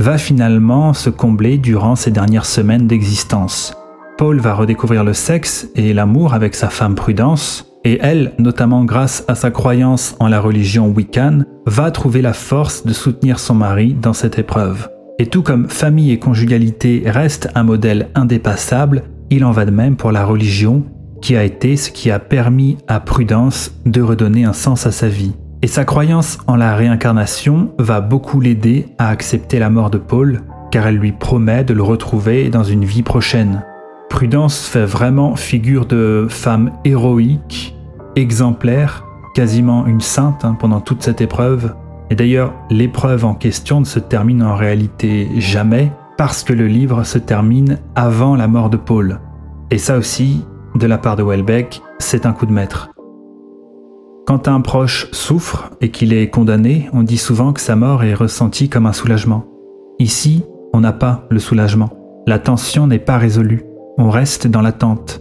va 0.00 0.16
finalement 0.16 0.94
se 0.94 1.10
combler 1.10 1.58
durant 1.58 1.94
ces 1.94 2.10
dernières 2.10 2.46
semaines 2.46 2.86
d'existence. 2.86 3.74
Paul 4.16 4.40
va 4.40 4.54
redécouvrir 4.54 5.04
le 5.04 5.12
sexe 5.12 5.68
et 5.76 5.92
l'amour 5.92 6.32
avec 6.32 6.54
sa 6.54 6.70
femme 6.70 6.94
Prudence, 6.94 7.66
et 7.84 7.98
elle, 8.00 8.32
notamment 8.38 8.84
grâce 8.84 9.24
à 9.28 9.34
sa 9.34 9.50
croyance 9.50 10.16
en 10.18 10.28
la 10.28 10.40
religion 10.40 10.88
Wiccan, 10.88 11.40
va 11.66 11.90
trouver 11.90 12.22
la 12.22 12.32
force 12.32 12.86
de 12.86 12.94
soutenir 12.94 13.38
son 13.38 13.54
mari 13.54 13.92
dans 13.92 14.14
cette 14.14 14.38
épreuve. 14.38 14.88
Et 15.18 15.26
tout 15.26 15.42
comme 15.42 15.68
famille 15.68 16.12
et 16.12 16.18
conjugalité 16.18 17.02
restent 17.04 17.50
un 17.54 17.62
modèle 17.62 18.08
indépassable, 18.14 19.02
il 19.28 19.44
en 19.44 19.52
va 19.52 19.66
de 19.66 19.70
même 19.70 19.96
pour 19.96 20.12
la 20.12 20.24
religion, 20.24 20.82
qui 21.20 21.36
a 21.36 21.44
été 21.44 21.76
ce 21.76 21.90
qui 21.90 22.10
a 22.10 22.18
permis 22.18 22.78
à 22.88 23.00
Prudence 23.00 23.72
de 23.84 24.00
redonner 24.00 24.44
un 24.44 24.54
sens 24.54 24.86
à 24.86 24.92
sa 24.92 25.08
vie. 25.08 25.34
Et 25.62 25.66
sa 25.66 25.84
croyance 25.84 26.38
en 26.46 26.56
la 26.56 26.74
réincarnation 26.74 27.72
va 27.78 28.00
beaucoup 28.00 28.40
l'aider 28.40 28.86
à 28.96 29.08
accepter 29.08 29.58
la 29.58 29.68
mort 29.68 29.90
de 29.90 29.98
Paul, 29.98 30.40
car 30.70 30.86
elle 30.86 30.96
lui 30.96 31.12
promet 31.12 31.64
de 31.64 31.74
le 31.74 31.82
retrouver 31.82 32.48
dans 32.48 32.64
une 32.64 32.86
vie 32.86 33.02
prochaine. 33.02 33.62
Prudence 34.08 34.66
fait 34.66 34.86
vraiment 34.86 35.36
figure 35.36 35.84
de 35.84 36.26
femme 36.30 36.72
héroïque, 36.86 37.76
exemplaire, 38.16 39.04
quasiment 39.34 39.86
une 39.86 40.00
sainte 40.00 40.46
hein, 40.46 40.56
pendant 40.58 40.80
toute 40.80 41.02
cette 41.02 41.20
épreuve. 41.20 41.74
Et 42.08 42.14
d'ailleurs, 42.14 42.54
l'épreuve 42.70 43.26
en 43.26 43.34
question 43.34 43.80
ne 43.80 43.84
se 43.84 43.98
termine 43.98 44.42
en 44.42 44.56
réalité 44.56 45.28
jamais, 45.36 45.92
parce 46.16 46.42
que 46.42 46.54
le 46.54 46.68
livre 46.68 47.04
se 47.04 47.18
termine 47.18 47.78
avant 47.94 48.34
la 48.34 48.48
mort 48.48 48.70
de 48.70 48.78
Paul. 48.78 49.20
Et 49.70 49.78
ça 49.78 49.98
aussi, 49.98 50.42
de 50.74 50.86
la 50.86 50.96
part 50.96 51.16
de 51.16 51.22
Welbeck, 51.22 51.82
c'est 51.98 52.24
un 52.24 52.32
coup 52.32 52.46
de 52.46 52.52
maître. 52.52 52.90
Quand 54.30 54.46
un 54.46 54.60
proche 54.60 55.08
souffre 55.10 55.70
et 55.80 55.90
qu'il 55.90 56.12
est 56.12 56.30
condamné, 56.30 56.88
on 56.92 57.02
dit 57.02 57.18
souvent 57.18 57.52
que 57.52 57.60
sa 57.60 57.74
mort 57.74 58.04
est 58.04 58.14
ressentie 58.14 58.68
comme 58.68 58.86
un 58.86 58.92
soulagement. 58.92 59.44
Ici, 59.98 60.44
on 60.72 60.78
n'a 60.78 60.92
pas 60.92 61.26
le 61.30 61.40
soulagement. 61.40 61.90
La 62.28 62.38
tension 62.38 62.86
n'est 62.86 63.00
pas 63.00 63.18
résolue. 63.18 63.64
On 63.98 64.08
reste 64.08 64.46
dans 64.46 64.60
l'attente. 64.62 65.20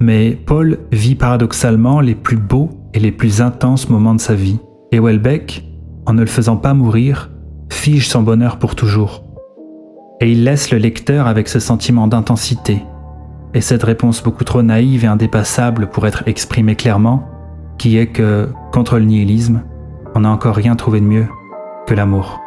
Mais 0.00 0.32
Paul 0.32 0.78
vit 0.90 1.14
paradoxalement 1.14 2.00
les 2.00 2.16
plus 2.16 2.38
beaux 2.38 2.70
et 2.92 2.98
les 2.98 3.12
plus 3.12 3.40
intenses 3.40 3.88
moments 3.88 4.16
de 4.16 4.20
sa 4.20 4.34
vie. 4.34 4.58
Et 4.90 4.98
Welbeck, 4.98 5.64
en 6.06 6.14
ne 6.14 6.22
le 6.22 6.26
faisant 6.26 6.56
pas 6.56 6.74
mourir, 6.74 7.30
fige 7.70 8.08
son 8.08 8.22
bonheur 8.22 8.58
pour 8.58 8.74
toujours. 8.74 9.22
Et 10.20 10.32
il 10.32 10.42
laisse 10.42 10.72
le 10.72 10.78
lecteur 10.78 11.28
avec 11.28 11.46
ce 11.46 11.60
sentiment 11.60 12.08
d'intensité. 12.08 12.82
Et 13.54 13.60
cette 13.60 13.84
réponse 13.84 14.24
beaucoup 14.24 14.42
trop 14.42 14.62
naïve 14.62 15.04
et 15.04 15.06
indépassable 15.08 15.88
pour 15.88 16.08
être 16.08 16.24
exprimée 16.26 16.74
clairement, 16.74 17.30
qui 17.80 17.96
est 17.96 18.08
que, 18.08 18.50
contre 18.72 18.98
le 18.98 19.06
nihilisme, 19.06 19.62
on 20.14 20.20
n'a 20.20 20.30
encore 20.30 20.54
rien 20.54 20.76
trouvé 20.76 21.00
de 21.00 21.06
mieux 21.06 21.26
que 21.86 21.94
l'amour. 21.94 22.38